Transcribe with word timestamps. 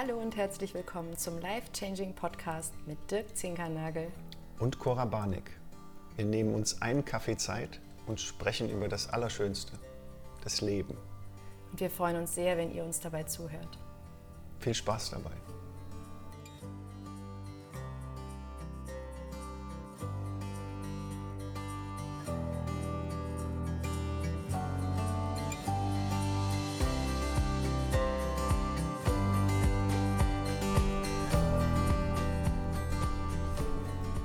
Hallo 0.00 0.16
und 0.16 0.36
herzlich 0.36 0.74
willkommen 0.74 1.16
zum 1.16 1.40
Life 1.40 1.72
Changing 1.72 2.14
Podcast 2.14 2.72
mit 2.86 2.98
Dirk 3.10 3.36
Zinkernagel 3.36 4.06
und 4.60 4.78
Cora 4.78 5.04
Barnick. 5.04 5.50
Wir 6.14 6.24
nehmen 6.24 6.54
uns 6.54 6.80
einen 6.80 7.04
Kaffee 7.04 7.36
Zeit 7.36 7.80
und 8.06 8.20
sprechen 8.20 8.70
über 8.70 8.86
das 8.86 9.12
Allerschönste, 9.12 9.72
das 10.44 10.60
Leben. 10.60 10.96
Und 11.72 11.80
wir 11.80 11.90
freuen 11.90 12.14
uns 12.14 12.32
sehr, 12.32 12.56
wenn 12.56 12.72
ihr 12.72 12.84
uns 12.84 13.00
dabei 13.00 13.24
zuhört. 13.24 13.76
Viel 14.60 14.74
Spaß 14.74 15.10
dabei. 15.10 15.32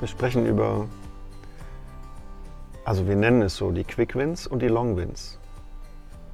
Wir 0.03 0.09
sprechen 0.09 0.45
über, 0.45 0.89
also 2.83 3.07
wir 3.07 3.15
nennen 3.15 3.41
es 3.41 3.55
so, 3.55 3.71
die 3.71 3.85
Quick 3.85 4.15
Wins 4.15 4.45
und 4.45 4.61
die 4.61 4.67
Long 4.67 4.97
Wins. 4.97 5.39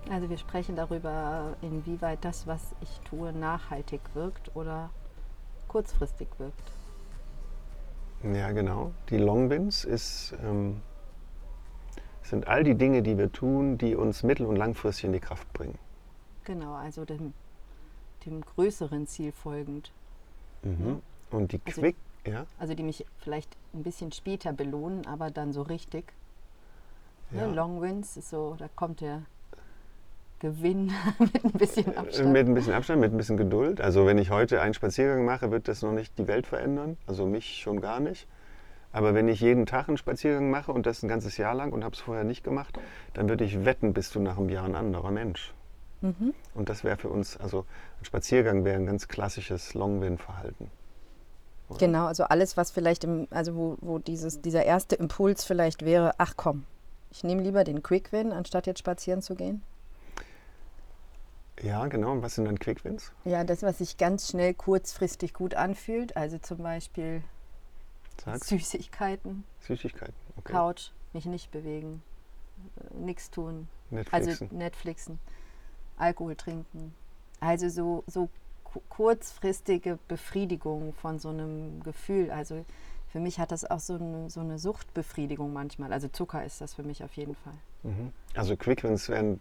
Also 0.09 0.27
wir 0.27 0.39
sprechen 0.39 0.75
darüber, 0.75 1.55
inwieweit 1.61 2.25
das, 2.25 2.47
was 2.47 2.73
ich 2.81 2.99
tue, 3.01 3.31
nachhaltig 3.31 4.01
wirkt 4.15 4.49
oder 4.55 4.89
kurzfristig 5.67 6.27
wirkt. 6.39 6.71
Ja, 8.23 8.51
genau. 8.53 8.91
Die 9.11 9.17
Long 9.17 9.51
Wins 9.51 9.85
ist, 9.85 10.33
ähm, 10.43 10.81
sind 12.23 12.47
all 12.47 12.63
die 12.63 12.73
Dinge, 12.73 13.03
die 13.03 13.19
wir 13.19 13.31
tun, 13.31 13.77
die 13.77 13.95
uns 13.95 14.23
mittel- 14.23 14.47
und 14.47 14.55
langfristig 14.55 15.05
in 15.05 15.13
die 15.13 15.19
Kraft 15.19 15.53
bringen. 15.53 15.77
Genau, 16.43 16.73
also 16.73 17.05
dem, 17.05 17.35
dem 18.25 18.41
größeren 18.41 19.05
Ziel 19.05 19.31
folgend. 19.31 19.91
Mhm. 20.63 21.03
Und 21.29 21.51
die 21.51 21.61
also 21.63 21.81
Quick, 21.81 21.95
ja? 22.25 22.45
Also 22.57 22.73
die 22.73 22.83
mich 22.83 23.05
vielleicht 23.19 23.55
ein 23.73 23.83
bisschen 23.83 24.11
später 24.11 24.53
belohnen, 24.53 25.05
aber 25.05 25.31
dann 25.31 25.53
so 25.53 25.61
richtig. 25.61 26.13
Ne, 27.31 27.41
ja. 27.41 27.47
Ne, 27.47 27.53
Long 27.53 27.81
Wins 27.81 28.17
ist 28.17 28.29
so, 28.29 28.55
da 28.57 28.67
kommt 28.75 29.01
der 29.01 29.23
Gewinn 30.39 30.91
mit 31.19 31.43
ein 31.43 31.51
bisschen 31.51 31.97
Abstand. 31.97 32.31
Mit 32.31 32.47
ein 32.47 32.53
bisschen 32.53 32.73
Abstand, 32.73 33.01
mit 33.01 33.13
ein 33.13 33.17
bisschen 33.17 33.37
Geduld. 33.37 33.81
Also 33.81 34.05
wenn 34.05 34.17
ich 34.17 34.31
heute 34.31 34.61
einen 34.61 34.73
Spaziergang 34.73 35.25
mache, 35.25 35.51
wird 35.51 35.67
das 35.67 35.81
noch 35.81 35.91
nicht 35.91 36.17
die 36.17 36.27
Welt 36.27 36.47
verändern. 36.47 36.97
Also 37.07 37.25
mich 37.25 37.61
schon 37.61 37.81
gar 37.81 37.99
nicht. 37.99 38.27
Aber 38.91 39.13
wenn 39.13 39.27
ich 39.27 39.39
jeden 39.39 39.65
Tag 39.65 39.87
einen 39.87 39.97
Spaziergang 39.97 40.49
mache 40.49 40.71
und 40.71 40.85
das 40.85 41.03
ein 41.03 41.09
ganzes 41.09 41.37
Jahr 41.37 41.53
lang 41.53 41.71
und 41.71 41.83
habe 41.83 41.93
es 41.93 42.01
vorher 42.01 42.23
nicht 42.23 42.43
gemacht, 42.43 42.79
dann 43.13 43.29
würde 43.29 43.43
ich 43.43 43.63
wetten, 43.65 43.93
bist 43.93 44.15
du 44.15 44.19
nach 44.19 44.37
einem 44.37 44.49
Jahr 44.49 44.65
ein 44.65 44.75
anderer 44.75 45.11
Mensch. 45.11 45.53
Mhm. 46.01 46.33
Und 46.55 46.69
das 46.69 46.83
wäre 46.83 46.97
für 46.97 47.09
uns, 47.09 47.37
also 47.37 47.65
ein 48.01 48.05
Spaziergang 48.05 48.65
wäre 48.65 48.77
ein 48.77 48.85
ganz 48.85 49.07
klassisches 49.07 49.73
Long-Win-Verhalten. 49.73 50.71
Genau, 51.77 52.05
also 52.07 52.23
alles, 52.23 52.57
was 52.57 52.71
vielleicht 52.71 53.03
im, 53.03 53.27
also 53.29 53.55
wo, 53.55 53.77
wo 53.81 53.99
dieses, 53.99 54.41
dieser 54.41 54.65
erste 54.65 54.95
Impuls 54.95 55.45
vielleicht 55.45 55.85
wäre, 55.85 56.13
ach 56.17 56.33
komm, 56.35 56.65
ich 57.11 57.23
nehme 57.23 57.41
lieber 57.41 57.63
den 57.63 57.83
Quick 57.83 58.11
Win, 58.11 58.31
anstatt 58.31 58.67
jetzt 58.67 58.79
spazieren 58.79 59.21
zu 59.21 59.35
gehen. 59.35 59.61
Ja, 61.61 61.85
genau. 61.87 62.13
Und 62.13 62.21
was 62.21 62.35
sind 62.35 62.45
dann 62.45 62.57
Quick 62.57 62.85
Wins? 62.85 63.11
Ja, 63.25 63.43
das, 63.43 63.63
was 63.63 63.79
sich 63.79 63.97
ganz 63.97 64.29
schnell 64.29 64.53
kurzfristig 64.53 65.33
gut 65.33 65.55
anfühlt. 65.55 66.15
Also 66.15 66.37
zum 66.37 66.59
Beispiel 66.59 67.21
Sag's. 68.23 68.47
Süßigkeiten. 68.47 69.43
Süßigkeiten, 69.61 70.15
okay. 70.37 70.53
Couch, 70.53 70.91
mich 71.13 71.25
nicht 71.25 71.51
bewegen, 71.51 72.01
nichts 72.93 73.29
tun. 73.29 73.67
Netflixen. 73.89 74.47
Also 74.47 74.55
Netflixen, 74.55 75.19
Alkohol 75.97 76.35
trinken. 76.35 76.93
Also 77.39 77.69
so, 77.69 78.03
so 78.07 78.29
kurzfristige 78.89 79.99
Befriedigung 80.07 80.93
von 80.93 81.19
so 81.19 81.29
einem 81.29 81.81
Gefühl. 81.83 82.31
Also 82.31 82.65
für 83.07 83.19
mich 83.19 83.39
hat 83.39 83.51
das 83.51 83.69
auch 83.69 83.79
so 83.79 83.95
eine, 83.95 84.29
so 84.29 84.39
eine 84.39 84.59
Suchtbefriedigung 84.59 85.51
manchmal. 85.51 85.91
Also 85.91 86.07
Zucker 86.07 86.45
ist 86.45 86.61
das 86.61 86.73
für 86.75 86.83
mich 86.83 87.03
auf 87.03 87.13
jeden 87.13 87.35
Fall. 87.35 87.53
Mhm. 87.83 88.13
Also 88.35 88.55
Quickwins 88.55 89.09
werden 89.09 89.39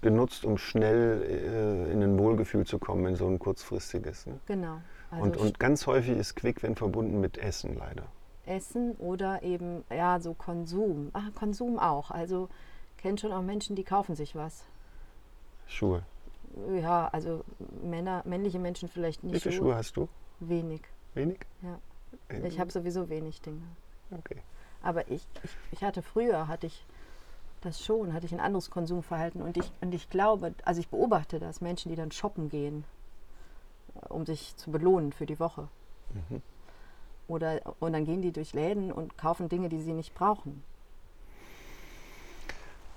genutzt, 0.00 0.44
um 0.44 0.58
schnell 0.58 1.22
äh, 1.22 1.92
in 1.92 2.02
ein 2.02 2.18
Wohlgefühl 2.18 2.66
zu 2.66 2.78
kommen, 2.78 3.06
in 3.06 3.16
so 3.16 3.28
ein 3.28 3.38
kurzfristiges. 3.38 4.26
Ne? 4.26 4.40
Genau. 4.46 4.78
Also 5.10 5.24
und, 5.24 5.36
und 5.36 5.60
ganz 5.60 5.86
häufig 5.86 6.16
ist 6.18 6.34
Quickwin 6.34 6.74
verbunden 6.74 7.20
mit 7.20 7.38
Essen 7.38 7.76
leider. 7.76 8.04
Essen 8.44 8.92
oder 8.96 9.42
eben, 9.42 9.84
ja, 9.88 10.18
so 10.18 10.34
Konsum. 10.34 11.10
Ah, 11.12 11.30
Konsum 11.34 11.78
auch. 11.78 12.10
Also 12.10 12.48
kennt 12.98 13.20
schon 13.20 13.32
auch 13.32 13.42
Menschen, 13.42 13.76
die 13.76 13.84
kaufen 13.84 14.16
sich 14.16 14.34
was. 14.34 14.64
Schuhe. 15.66 16.02
Ja, 16.80 17.08
also 17.08 17.44
Männer, 17.82 18.22
männliche 18.26 18.58
Menschen 18.58 18.88
vielleicht 18.88 19.24
nicht. 19.24 19.34
Wie 19.34 19.40
viele 19.40 19.54
Schuhe, 19.54 19.66
Schuhe 19.68 19.74
hast 19.76 19.96
du? 19.96 20.08
Wenig. 20.40 20.82
Wenig? 21.14 21.46
Ja. 21.62 21.78
Ich 22.44 22.60
habe 22.60 22.70
sowieso 22.70 23.08
wenig 23.08 23.40
Dinge. 23.40 23.62
Okay. 24.10 24.42
Aber 24.82 25.10
ich, 25.10 25.26
ich, 25.42 25.50
ich 25.72 25.84
hatte 25.84 26.02
früher, 26.02 26.48
hatte 26.48 26.66
ich 26.66 26.86
das 27.60 27.82
schon, 27.82 28.12
hatte 28.12 28.26
ich 28.26 28.32
ein 28.32 28.40
anderes 28.40 28.70
Konsumverhalten 28.70 29.40
und 29.40 29.56
ich, 29.56 29.70
und 29.80 29.94
ich 29.94 30.10
glaube, 30.10 30.54
also 30.64 30.80
ich 30.80 30.88
beobachte 30.88 31.38
das, 31.38 31.60
Menschen, 31.60 31.90
die 31.90 31.96
dann 31.96 32.10
shoppen 32.10 32.48
gehen, 32.48 32.84
um 34.08 34.26
sich 34.26 34.56
zu 34.56 34.70
belohnen 34.70 35.12
für 35.12 35.26
die 35.26 35.38
Woche. 35.38 35.68
Mhm. 36.12 36.42
Oder, 37.28 37.60
und 37.78 37.92
dann 37.92 38.04
gehen 38.04 38.20
die 38.20 38.32
durch 38.32 38.52
Läden 38.52 38.90
und 38.92 39.16
kaufen 39.16 39.48
Dinge, 39.48 39.68
die 39.68 39.80
sie 39.80 39.92
nicht 39.92 40.14
brauchen. 40.14 40.64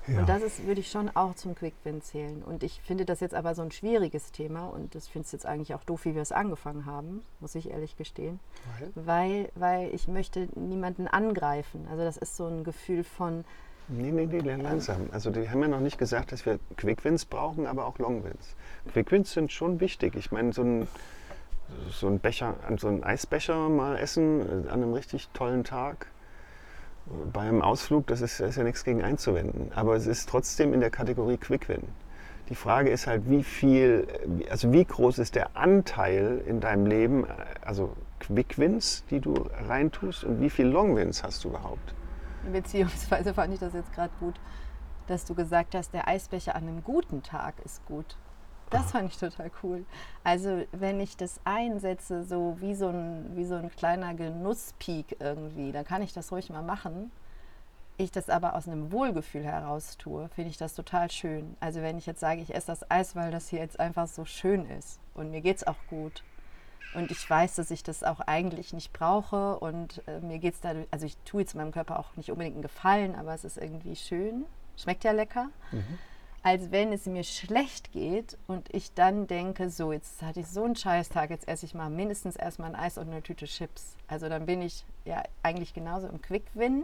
Ja. 0.07 0.19
Und 0.19 0.29
das 0.29 0.43
ist, 0.43 0.66
würde 0.66 0.81
ich 0.81 0.91
schon 0.91 1.09
auch 1.16 1.35
zum 1.35 1.55
Quick-Win 1.55 2.01
zählen. 2.01 2.43
Und 2.43 2.63
ich 2.63 2.79
finde 2.81 3.05
das 3.05 3.19
jetzt 3.19 3.33
aber 3.33 3.55
so 3.55 3.61
ein 3.61 3.71
schwieriges 3.71 4.31
Thema 4.31 4.67
und 4.67 4.93
das 4.93 5.07
finde 5.07 5.25
ich 5.25 5.33
jetzt 5.33 5.45
eigentlich 5.45 5.73
auch 5.73 5.83
doof, 5.83 6.05
wie 6.05 6.16
wir 6.16 6.21
es 6.21 6.31
angefangen 6.31 6.85
haben, 6.85 7.23
muss 7.39 7.55
ich 7.55 7.71
ehrlich 7.71 7.97
gestehen. 7.97 8.39
Weil? 8.79 8.91
weil? 9.05 9.49
Weil 9.55 9.95
ich 9.95 10.07
möchte 10.07 10.47
niemanden 10.55 11.07
angreifen. 11.07 11.88
Also 11.89 12.03
das 12.03 12.17
ist 12.17 12.35
so 12.35 12.45
ein 12.45 12.63
Gefühl 12.63 13.03
von... 13.03 13.45
Nee, 13.88 14.11
nee, 14.11 14.25
nee, 14.25 14.39
langsam. 14.39 15.09
Also 15.11 15.29
die 15.29 15.49
haben 15.49 15.61
ja 15.61 15.67
noch 15.67 15.79
nicht 15.79 15.99
gesagt, 15.99 16.31
dass 16.31 16.45
wir 16.45 16.59
Quick-Wins 16.77 17.25
brauchen, 17.25 17.67
aber 17.67 17.85
auch 17.85 17.99
Long-Wins. 17.99 18.55
Quick-Wins 18.91 19.31
sind 19.31 19.51
schon 19.51 19.79
wichtig. 19.79 20.16
Ich 20.16 20.31
meine, 20.31 20.53
so 20.53 20.63
ein, 20.63 20.87
so 21.91 22.07
ein 22.07 22.19
Becher, 22.19 22.55
so 22.77 22.87
ein 22.87 23.03
Eisbecher 23.03 23.69
mal 23.69 23.97
essen 23.97 24.66
äh, 24.66 24.69
an 24.69 24.81
einem 24.81 24.93
richtig 24.93 25.29
tollen 25.33 25.63
Tag 25.63 26.07
bei 27.31 27.41
einem 27.41 27.61
Ausflug, 27.61 28.07
das 28.07 28.21
ist, 28.21 28.39
das 28.39 28.51
ist 28.51 28.55
ja 28.55 28.63
nichts 28.63 28.83
gegen 28.83 29.03
einzuwenden. 29.03 29.71
Aber 29.75 29.95
es 29.95 30.07
ist 30.07 30.27
trotzdem 30.29 30.73
in 30.73 30.79
der 30.79 30.89
Kategorie 30.89 31.38
Quick-Win. 31.38 31.83
Die 32.49 32.55
Frage 32.55 32.89
ist 32.89 33.07
halt, 33.07 33.29
wie 33.29 33.43
viel, 33.43 34.07
also 34.49 34.71
wie 34.71 34.85
groß 34.85 35.19
ist 35.19 35.35
der 35.35 35.57
Anteil 35.57 36.43
in 36.45 36.59
deinem 36.59 36.85
Leben, 36.85 37.25
also 37.61 37.95
Quick-Wins, 38.19 39.03
die 39.09 39.19
du 39.19 39.33
reintust 39.67 40.23
und 40.23 40.41
wie 40.41 40.49
viel 40.49 40.67
Long-Wins 40.67 41.23
hast 41.23 41.43
du 41.43 41.49
überhaupt? 41.49 41.95
Beziehungsweise 42.51 43.33
fand 43.33 43.53
ich 43.53 43.59
das 43.59 43.73
jetzt 43.73 43.91
gerade 43.93 44.13
gut, 44.19 44.39
dass 45.07 45.25
du 45.25 45.33
gesagt 45.33 45.73
hast, 45.73 45.93
der 45.93 46.07
Eisbecher 46.07 46.55
an 46.55 46.63
einem 46.63 46.83
guten 46.83 47.23
Tag 47.23 47.55
ist 47.63 47.85
gut. 47.87 48.16
Das 48.69 48.91
fand 48.91 49.11
ich 49.11 49.17
total 49.17 49.51
cool. 49.63 49.85
Also 50.23 50.65
wenn 50.71 50.99
ich 50.99 51.17
das 51.17 51.39
einsetze, 51.43 52.23
so 52.23 52.57
wie 52.59 52.75
so 52.75 52.89
ein, 52.89 53.35
wie 53.35 53.45
so 53.45 53.55
ein 53.55 53.69
kleiner 53.69 54.13
Genusspeak 54.13 55.17
irgendwie, 55.19 55.71
dann 55.71 55.85
kann 55.85 56.01
ich 56.01 56.13
das 56.13 56.31
ruhig 56.31 56.49
mal 56.49 56.63
machen. 56.63 57.11
Ich 57.97 58.11
das 58.11 58.29
aber 58.29 58.55
aus 58.55 58.67
einem 58.67 58.91
Wohlgefühl 58.91 59.43
heraus 59.43 59.97
tue, 59.97 60.27
finde 60.29 60.49
ich 60.49 60.57
das 60.57 60.75
total 60.75 61.09
schön. 61.09 61.55
Also 61.61 61.81
wenn 61.81 61.97
ich 61.97 62.05
jetzt 62.05 62.19
sage, 62.19 62.41
ich 62.41 62.53
esse 62.53 62.67
das 62.67 62.89
Eis, 62.91 63.15
weil 63.15 63.31
das 63.31 63.47
hier 63.47 63.59
jetzt 63.59 63.79
einfach 63.79 64.07
so 64.07 64.25
schön 64.25 64.65
ist 64.69 64.99
und 65.13 65.31
mir 65.31 65.41
geht 65.41 65.57
es 65.57 65.67
auch 65.67 65.77
gut. 65.89 66.23
Und 66.93 67.11
ich 67.11 67.29
weiß, 67.29 67.55
dass 67.55 67.71
ich 67.71 67.83
das 67.83 68.03
auch 68.03 68.21
eigentlich 68.21 68.73
nicht 68.73 68.93
brauche 68.93 69.59
und 69.59 70.01
äh, 70.07 70.19
mir 70.21 70.39
geht 70.39 70.55
es 70.55 70.61
dadurch, 70.61 70.87
also 70.91 71.05
ich 71.05 71.17
tue 71.25 71.41
jetzt 71.41 71.55
meinem 71.55 71.71
Körper 71.71 71.99
auch 71.99 72.16
nicht 72.16 72.31
unbedingt 72.31 72.55
einen 72.55 72.63
Gefallen, 72.63 73.16
aber 73.16 73.34
es 73.34 73.43
ist 73.43 73.57
irgendwie 73.57 73.95
schön. 73.95 74.45
Schmeckt 74.78 75.03
ja 75.03 75.11
lecker. 75.11 75.49
Mhm 75.72 75.97
als 76.45 76.71
wenn 76.71 76.93
es 76.93 77.07
mir 77.07 77.23
schlecht 77.23 77.91
geht 77.91 78.37
und 78.45 78.71
ich 78.71 78.93
dann 78.93 79.25
denke, 79.25 79.71
so, 79.71 79.91
jetzt 79.91 80.21
hatte 80.21 80.41
ich 80.41 80.47
so 80.47 80.63
einen 80.63 80.75
Scheißtag, 80.75 81.31
jetzt 81.31 81.47
esse 81.47 81.65
ich 81.65 81.73
mal 81.73 81.89
mindestens 81.89 82.35
erstmal 82.35 82.69
ein 82.69 82.75
Eis 82.75 82.99
und 82.99 83.09
eine 83.09 83.23
Tüte 83.23 83.47
Chips. 83.47 83.95
Also 84.07 84.29
dann 84.29 84.45
bin 84.45 84.61
ich 84.61 84.85
ja 85.05 85.23
eigentlich 85.41 85.73
genauso 85.73 86.07
im 86.07 86.21
Quick-Win, 86.21 86.83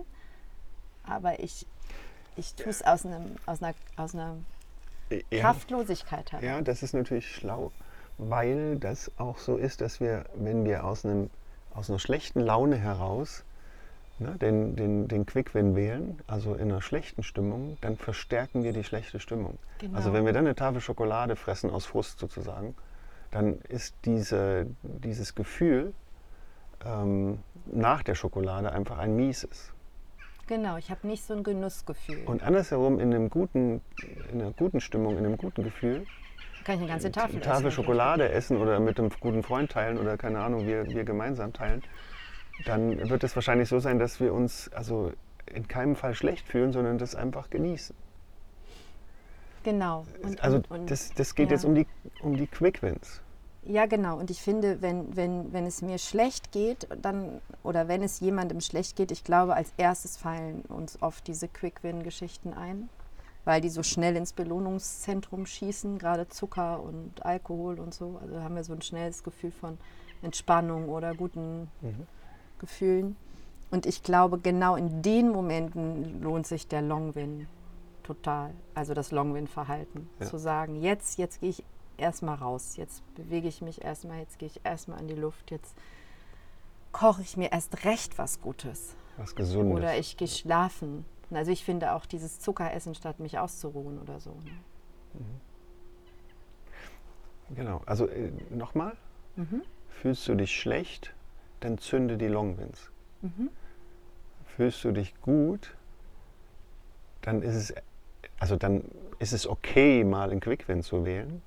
aber 1.04 1.40
ich, 1.40 1.68
ich 2.38 2.56
tue 2.56 2.72
es 2.72 2.82
aus, 2.82 3.06
aus 3.46 3.62
einer, 3.62 3.76
aus 3.98 4.16
einer 4.16 4.38
ja, 5.30 5.42
Kraftlosigkeit 5.42 6.32
heraus. 6.32 6.44
Ja, 6.44 6.60
das 6.62 6.82
ist 6.82 6.94
natürlich 6.94 7.30
schlau, 7.30 7.72
weil 8.18 8.80
das 8.80 9.12
auch 9.20 9.38
so 9.38 9.58
ist, 9.58 9.82
dass 9.82 10.00
wir, 10.00 10.26
wenn 10.34 10.66
wir 10.66 10.86
aus, 10.86 11.06
einem, 11.06 11.30
aus 11.76 11.88
einer 11.88 12.00
schlechten 12.00 12.40
Laune 12.40 12.78
heraus 12.78 13.44
ne, 14.22 14.38
den, 14.40 14.76
den, 14.76 15.08
den 15.08 15.26
Quick-Win 15.26 15.76
wählen, 15.76 16.20
also 16.28 16.54
in 16.54 16.72
einer 16.72 16.82
schlechten 16.82 17.24
Stimmung, 17.24 17.78
dann 17.82 17.98
verstärken 17.98 18.64
wir 18.64 18.74
die 18.74 18.84
schlechte 18.84 19.20
Stimmung. 19.20 19.58
Genau. 19.80 19.98
Also 19.98 20.14
wenn 20.14 20.26
wir 20.26 20.34
dann 20.34 20.46
eine 20.46 20.56
Tafel 20.56 20.82
Schokolade 20.82 21.36
fressen 21.36 21.70
aus 21.70 21.86
Frust 21.86 22.20
sozusagen, 22.20 22.76
dann 23.32 23.60
ist 23.70 23.96
diese, 24.06 24.68
dieses 24.84 25.36
Gefühl 25.36 25.94
ähm, 26.86 27.40
nach 27.66 28.04
der 28.04 28.16
Schokolade 28.16 28.72
einfach 28.72 28.98
ein 28.98 29.16
mieses. 29.16 29.74
Genau, 30.48 30.78
ich 30.78 30.92
habe 30.92 31.08
nicht 31.08 31.24
so 31.24 31.34
ein 31.34 31.44
Genussgefühl. 31.44 32.24
Und 32.26 32.44
andersherum, 32.44 33.00
in, 33.00 33.14
einem 33.14 33.30
guten, 33.30 33.82
in 34.32 34.42
einer 34.42 34.52
guten 34.52 34.82
Stimmung, 34.82 35.18
in 35.18 35.26
einem 35.26 35.38
guten 35.38 35.64
Gefühl, 35.64 36.06
Kann 36.66 36.76
ich 36.76 36.82
eine 36.82 36.90
ganze 36.90 37.12
Tafel, 37.12 37.40
Tafel 37.40 37.68
essen. 37.68 37.72
Schokolade 37.72 38.30
essen 38.30 38.58
oder 38.58 38.80
mit 38.80 39.00
einem 39.00 39.12
guten 39.22 39.44
Freund 39.44 39.72
teilen 39.72 39.98
oder 39.98 40.18
keine 40.18 40.40
Ahnung, 40.40 40.68
wir, 40.68 40.88
wir 40.88 41.06
gemeinsam 41.06 41.54
teilen, 41.54 41.84
dann 42.66 43.10
wird 43.10 43.24
es 43.24 43.36
wahrscheinlich 43.36 43.70
so 43.70 43.80
sein, 43.80 44.00
dass 44.00 44.20
wir 44.20 44.34
uns 44.34 44.72
also 44.74 45.12
in 45.46 45.68
keinem 45.68 45.96
Fall 45.96 46.14
schlecht 46.14 46.48
fühlen, 46.48 46.72
sondern 46.72 46.98
das 46.98 47.16
einfach 47.16 47.50
genießen. 47.50 47.96
Genau. 49.64 50.06
Und, 50.24 50.44
also 50.44 50.58
und, 50.58 50.72
und, 50.72 50.92
das, 50.92 51.14
das 51.14 51.36
geht 51.36 51.50
ja. 51.50 51.56
jetzt 51.56 51.66
um 51.66 51.76
die, 51.76 51.86
um 52.22 52.36
die 52.36 52.48
Quick 52.48 52.82
Wins. 52.82 53.22
Ja, 53.64 53.86
genau. 53.86 54.18
Und 54.18 54.32
ich 54.32 54.42
finde, 54.42 54.82
wenn, 54.82 55.16
wenn, 55.16 55.54
wenn 55.54 55.68
es 55.68 55.84
mir 55.84 56.00
schlecht 56.00 56.52
geht, 56.52 56.88
dann, 57.00 57.42
oder 57.64 57.88
wenn 57.88 58.02
es 58.02 58.20
jemandem 58.20 58.60
schlecht 58.60 58.96
geht, 58.96 59.12
ich 59.12 59.24
glaube, 59.24 59.56
als 59.56 59.72
erstes 59.78 60.18
fallen 60.18 60.62
uns 60.64 61.00
oft 61.02 61.28
diese 61.28 61.48
Quick-Win-Geschichten 61.48 62.54
ein, 62.54 62.90
weil 63.46 63.62
die 63.62 63.70
so 63.70 63.84
schnell 63.84 64.16
ins 64.16 64.34
Belohnungszentrum 64.34 65.46
schießen, 65.46 66.00
gerade 66.00 66.28
Zucker 66.28 66.82
und 66.82 67.24
Alkohol 67.24 67.80
und 67.80 67.94
so. 67.94 68.18
Also 68.20 68.34
da 68.36 68.44
haben 68.44 68.56
wir 68.56 68.64
so 68.64 68.74
ein 68.74 68.82
schnelles 68.82 69.24
Gefühl 69.24 69.52
von 69.52 69.78
Entspannung 70.24 70.90
oder 70.90 71.14
guten 71.14 71.70
Mhm. 71.82 72.08
Gefühlen. 72.62 73.18
Und 73.72 73.86
ich 73.86 74.04
glaube, 74.04 74.38
genau 74.38 74.76
in 74.78 75.02
den 75.02 75.30
Momenten 75.30 76.22
lohnt 76.22 76.48
sich 76.48 76.68
der 76.68 76.82
Long-Win 76.82 77.48
total. 78.04 78.52
Also 78.76 78.94
das 78.94 79.12
Long-Win-Verhalten. 79.12 80.10
Ja. 80.20 80.28
Zu 80.28 80.38
sagen, 80.38 80.82
jetzt, 80.82 81.18
jetzt 81.18 81.42
gehe 81.42 81.50
ich 81.50 81.64
erstmal 81.98 82.36
raus, 82.36 82.78
jetzt 82.78 83.02
bewege 83.16 83.48
ich 83.48 83.62
mich 83.62 83.82
erstmal, 83.84 84.20
jetzt 84.20 84.40
gehe 84.40 84.48
ich 84.48 84.62
erstmal 84.64 85.00
in 85.02 85.08
die 85.08 85.16
Luft, 85.16 85.52
jetzt 85.52 85.76
koche 86.92 87.22
ich 87.22 87.38
mir 87.38 87.52
erst 87.52 87.84
recht 87.86 88.18
was 88.18 88.42
Gutes. 88.42 88.96
Was 89.18 89.36
Gesundes. 89.36 89.78
Oder 89.78 89.98
ich 89.98 90.18
gehe 90.18 90.28
schlafen. 90.28 91.06
Also 91.32 91.52
ich 91.52 91.64
finde 91.64 91.94
auch 91.94 92.06
dieses 92.06 92.40
Zuckeressen, 92.40 92.96
statt 92.96 93.20
mich 93.20 93.40
auszuruhen 93.40 94.00
oder 94.00 94.20
so. 94.20 94.32
Ne? 94.32 94.52
Genau. 97.56 97.82
Also 97.86 98.08
äh, 98.08 98.32
nochmal, 98.50 98.94
Mhm. 99.38 99.62
fühlst 99.90 100.28
du 100.28 100.36
dich 100.36 100.54
schlecht, 100.60 101.14
dann 101.62 101.78
zünde 101.78 102.18
die 102.18 102.28
Long 102.28 102.58
Wins. 102.58 102.92
Mhm. 103.22 103.50
Fühlst 104.46 104.84
du 104.84 104.92
dich 104.92 105.20
gut, 105.22 105.76
dann 107.22 107.42
ist 107.42 107.56
es, 107.56 107.74
also 108.40 108.58
dann 108.58 108.84
ist 109.20 109.32
es 109.32 109.48
okay, 109.48 110.04
mal 110.04 110.30
einen 110.30 110.42
Quick 110.42 110.68
Win 110.68 110.84
zu 110.84 111.06
wählen. 111.06 111.42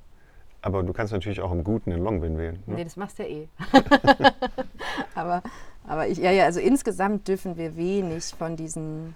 Aber 0.63 0.83
du 0.83 0.95
kannst 0.95 1.13
natürlich 1.13 1.43
auch 1.43 1.53
im 1.53 1.63
Guten 1.63 1.93
einen 1.93 2.03
Long 2.03 2.23
Win 2.23 2.39
wählen. 2.39 2.63
Ne? 2.67 2.77
Nee, 2.77 2.85
das 2.85 2.97
machst 2.97 3.19
du 3.19 3.25
ja 3.25 3.29
eh. 3.29 3.49
aber 5.15 5.43
aber 5.87 6.09
ich, 6.09 6.19
ja, 6.19 6.31
ja, 6.31 6.45
also 6.45 6.61
insgesamt 6.61 7.29
dürfen 7.29 7.57
wir 7.57 7.77
wenig 7.77 8.25
von 8.39 8.57
diesen 8.57 9.15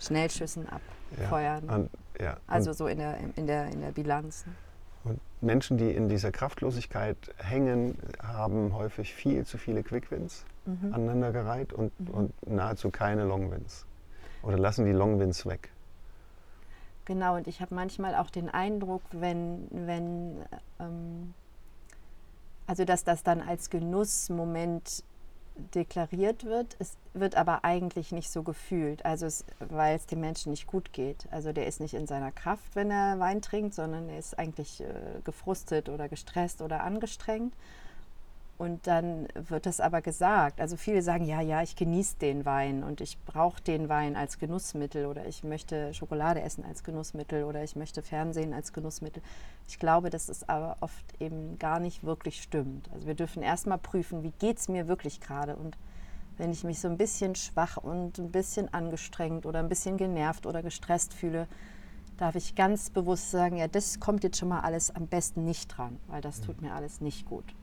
Schnellschüssen 0.00 0.66
abfeuern. 0.68 1.64
Und, 1.64 1.90
ja. 2.20 2.36
Also 2.46 2.72
so 2.72 2.86
in 2.86 2.98
der, 2.98 3.16
in 3.36 3.46
der, 3.46 3.68
in 3.68 3.80
der 3.80 3.92
Bilanz. 3.92 4.44
ne? 4.46 4.52
Und, 5.04 5.20
Menschen, 5.40 5.76
die 5.76 5.90
in 5.90 6.08
dieser 6.08 6.30
Kraftlosigkeit 6.30 7.16
hängen, 7.36 7.98
haben 8.22 8.74
häufig 8.74 9.12
viel 9.12 9.44
zu 9.44 9.58
viele 9.58 9.82
Quick 9.82 10.10
Wins 10.12 10.44
Mhm. 10.64 10.94
aneinandergereiht 10.94 11.72
und, 11.72 11.92
und 12.12 12.32
nahezu 12.46 12.90
keine 12.90 13.24
Long 13.24 13.50
Wins. 13.50 13.84
Oder 14.42 14.58
lassen 14.58 14.84
die 14.84 14.92
Long 14.92 15.18
Wins 15.18 15.44
weg. 15.46 15.70
Genau, 17.04 17.36
und 17.36 17.48
ich 17.48 17.60
habe 17.60 17.74
manchmal 17.74 18.14
auch 18.14 18.30
den 18.30 18.48
Eindruck, 18.48 19.02
wenn, 19.10 19.66
wenn 19.70 20.36
ähm, 20.78 21.34
also 22.68 22.84
dass 22.84 23.02
das 23.02 23.24
dann 23.24 23.40
als 23.40 23.70
Genussmoment 23.70 25.02
deklariert 25.56 26.44
wird, 26.44 26.76
es 26.78 26.96
wird 27.14 27.36
aber 27.36 27.64
eigentlich 27.64 28.12
nicht 28.12 28.30
so 28.30 28.42
gefühlt, 28.42 29.04
also 29.04 29.26
es, 29.26 29.44
weil 29.58 29.96
es 29.96 30.06
dem 30.06 30.20
Menschen 30.20 30.50
nicht 30.50 30.66
gut 30.66 30.92
geht. 30.92 31.26
Also 31.30 31.52
der 31.52 31.66
ist 31.66 31.80
nicht 31.80 31.94
in 31.94 32.06
seiner 32.06 32.32
Kraft, 32.32 32.74
wenn 32.74 32.90
er 32.90 33.18
Wein 33.18 33.42
trinkt, 33.42 33.74
sondern 33.74 34.08
er 34.08 34.18
ist 34.18 34.38
eigentlich 34.38 34.80
äh, 34.80 35.20
gefrustet 35.24 35.88
oder 35.88 36.08
gestresst 36.08 36.62
oder 36.62 36.82
angestrengt. 36.82 37.54
Und 38.62 38.86
dann 38.86 39.26
wird 39.34 39.66
das 39.66 39.80
aber 39.80 40.02
gesagt. 40.02 40.60
Also 40.60 40.76
viele 40.76 41.02
sagen, 41.02 41.24
ja, 41.24 41.40
ja, 41.40 41.64
ich 41.64 41.74
genieße 41.74 42.18
den 42.18 42.44
Wein 42.44 42.84
und 42.84 43.00
ich 43.00 43.18
brauche 43.24 43.60
den 43.60 43.88
Wein 43.88 44.14
als 44.14 44.38
Genussmittel 44.38 45.06
oder 45.06 45.26
ich 45.26 45.42
möchte 45.42 45.92
Schokolade 45.94 46.42
essen 46.42 46.64
als 46.64 46.84
Genussmittel 46.84 47.42
oder 47.42 47.64
ich 47.64 47.74
möchte 47.74 48.02
Fernsehen 48.02 48.54
als 48.54 48.72
Genussmittel. 48.72 49.20
Ich 49.66 49.80
glaube, 49.80 50.10
dass 50.10 50.28
es 50.28 50.48
aber 50.48 50.76
oft 50.78 51.04
eben 51.18 51.58
gar 51.58 51.80
nicht 51.80 52.04
wirklich 52.04 52.40
stimmt. 52.40 52.88
Also 52.94 53.08
wir 53.08 53.16
dürfen 53.16 53.42
erstmal 53.42 53.78
prüfen, 53.78 54.22
wie 54.22 54.30
geht 54.38 54.58
es 54.58 54.68
mir 54.68 54.86
wirklich 54.86 55.20
gerade 55.20 55.56
und 55.56 55.76
wenn 56.38 56.52
ich 56.52 56.62
mich 56.62 56.78
so 56.78 56.86
ein 56.86 56.98
bisschen 56.98 57.34
schwach 57.34 57.78
und 57.78 58.20
ein 58.20 58.30
bisschen 58.30 58.72
angestrengt 58.72 59.44
oder 59.44 59.58
ein 59.58 59.68
bisschen 59.68 59.96
genervt 59.96 60.46
oder 60.46 60.62
gestresst 60.62 61.14
fühle, 61.14 61.48
darf 62.16 62.36
ich 62.36 62.54
ganz 62.54 62.90
bewusst 62.90 63.32
sagen, 63.32 63.56
ja, 63.56 63.66
das 63.66 63.98
kommt 63.98 64.22
jetzt 64.22 64.38
schon 64.38 64.50
mal 64.50 64.60
alles 64.60 64.94
am 64.94 65.08
besten 65.08 65.44
nicht 65.44 65.76
dran, 65.76 65.98
weil 66.06 66.20
das 66.20 66.40
tut 66.40 66.62
mir 66.62 66.72
alles 66.74 67.00
nicht 67.00 67.26
gut. 67.26 67.56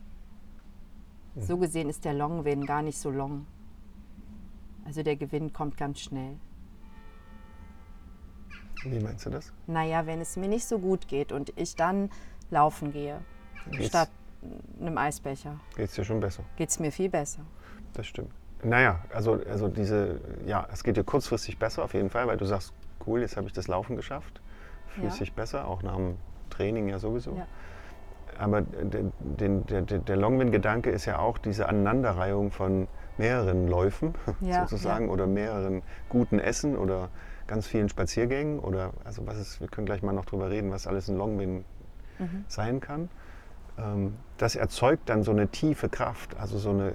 So 1.41 1.57
gesehen 1.57 1.89
ist 1.89 2.06
der 2.06 2.13
Long 2.13 2.45
Win 2.45 2.65
gar 2.65 2.81
nicht 2.81 2.97
so 2.97 3.09
long. 3.09 3.45
Also 4.86 5.03
der 5.03 5.15
Gewinn 5.15 5.53
kommt 5.53 5.77
ganz 5.77 6.00
schnell. 6.00 6.36
Wie 8.83 9.00
meinst 9.00 9.25
du 9.25 9.30
das? 9.30 9.51
Naja, 9.68 10.06
wenn 10.06 10.21
es 10.21 10.38
mir 10.38 10.47
nicht 10.47 10.65
so 10.65 10.80
gut 10.80 11.07
geht 11.07 11.31
und 11.31 11.51
ich 11.57 11.75
dann 11.75 12.09
laufen 12.50 12.91
gehe, 12.94 13.19
Geht's- 13.71 13.88
statt 13.88 14.09
einem 14.80 14.97
Eisbecher, 14.97 15.59
Geht 15.75 15.89
es 15.89 15.95
dir 15.95 16.06
schon 16.06 16.19
besser? 16.21 16.44
geht 16.56 16.69
es 16.69 16.80
mir 16.80 16.91
viel 16.91 17.09
besser. 17.09 17.41
Das 17.94 18.07
stimmt. 18.07 18.31
Naja, 18.63 19.00
also, 19.13 19.33
also 19.50 19.68
diese, 19.68 20.19
ja, 20.45 20.65
es 20.71 20.83
geht 20.83 20.95
dir 20.97 21.03
kurzfristig 21.03 21.59
besser 21.59 21.83
auf 21.83 21.94
jeden 21.94 22.09
Fall, 22.09 22.27
weil 22.27 22.38
du 22.38 22.45
sagst, 22.45 22.74
cool, 23.06 23.21
jetzt 23.21 23.36
habe 23.38 23.47
ich 23.47 23.53
das 23.53 23.68
Laufen 23.68 23.95
geschafft. 23.95 24.41
Fühlst 24.88 25.18
Ja. 25.18 25.25
dich 25.25 25.33
besser, 25.33 25.68
auch 25.68 25.83
nach 25.83 25.95
dem 25.95 26.15
Training 26.50 26.88
ja 26.89 27.00
sowieso. 27.00 27.36
Ja. 27.36 27.47
Aber 28.39 28.62
den, 28.62 29.65
der, 29.68 29.81
der 29.81 30.15
Longwind-Gedanke 30.18 30.89
ist 30.89 31.06
ja 31.06 31.19
auch 31.19 31.38
diese 31.38 31.68
Aneinanderreihung 31.68 32.51
von 32.51 32.88
mehreren 33.18 33.68
Läufen 33.68 34.13
Ja, 34.39 34.62
sozusagen 34.62 35.09
oder 35.09 35.27
mehreren 35.27 35.83
guten 36.07 36.39
Essen 36.39 36.77
oder 36.77 37.09
ganz 37.47 37.68
vielen 37.68 37.89
Spaziergängen 37.89 38.59
oder 38.59 38.91
also 39.03 39.27
was 39.27 39.38
ist, 39.38 39.59
wir 39.59 39.68
können 39.68 39.86
gleich 39.86 40.03
mal 40.03 40.13
noch 40.13 40.25
drüber 40.25 40.50
reden, 40.50 40.71
was 40.71 40.88
alles 40.88 41.09
ein 41.09 41.18
Longwind 41.18 41.65
Mhm. 42.19 42.44
sein 42.50 42.80
kann. 42.81 43.09
Ähm, 43.77 44.15
das 44.38 44.56
erzeugt 44.56 45.07
dann 45.09 45.24
so 45.24 45.31
eine 45.31 45.47
tiefe 45.47 45.88
Kraft, 45.88 46.38
also 46.38 46.57
so 46.57 46.71
eine, 46.71 46.94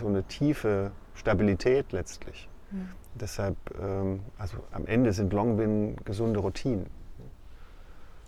so 0.00 0.06
eine 0.06 0.22
tiefe 0.22 0.92
Stabilität 1.14 1.90
letztlich. 1.92 2.48
Mhm. 2.70 2.88
Deshalb, 3.14 3.56
ähm, 3.80 4.20
also 4.38 4.58
am 4.70 4.86
Ende 4.86 5.12
sind 5.12 5.32
Longwin 5.32 5.96
gesunde 6.04 6.38
Routinen. 6.40 6.86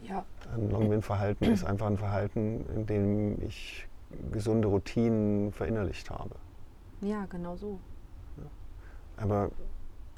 Ja. 0.08 0.25
Ein 0.54 0.70
Longwin-Verhalten 0.70 1.44
ist 1.44 1.64
einfach 1.64 1.87
ein 1.87 1.96
Verhalten, 1.99 2.66
in 2.75 2.87
dem 2.87 3.40
ich 3.42 3.88
gesunde 4.30 4.68
Routinen 4.68 5.52
verinnerlicht 5.52 6.11
habe. 6.11 6.37
ja, 7.00 7.26
genau 7.26 7.56
so. 7.56 7.78
Aber 9.16 9.50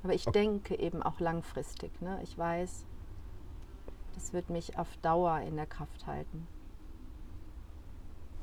Aber 0.03 0.15
ich 0.15 0.27
Okay. 0.27 0.39
denke 0.41 0.79
eben 0.79 1.03
auch 1.03 1.21
langfristig. 1.21 1.91
Ne? 2.01 2.19
Ich 2.23 2.37
weiß, 2.39 2.85
das 4.15 4.33
wird 4.33 4.49
mich 4.51 4.79
auf 4.79 4.89
Dauer 5.03 5.41
in 5.41 5.57
der 5.57 5.67
Kraft 5.67 6.07
halten. 6.07 6.47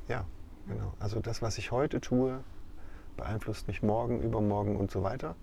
ja, 0.07 0.25
genau. 0.67 0.93
Also 0.99 1.19
das, 1.21 1.41
was 1.41 1.57
ich 1.57 1.71
heute 1.71 2.01
tue, 2.01 2.43
beeinflusst 3.17 3.67
mich 3.67 3.81
morgen, 3.81 4.21
übermorgen 4.21 4.75
und 4.75 4.91
so 4.91 5.03
weiter. 5.03 5.35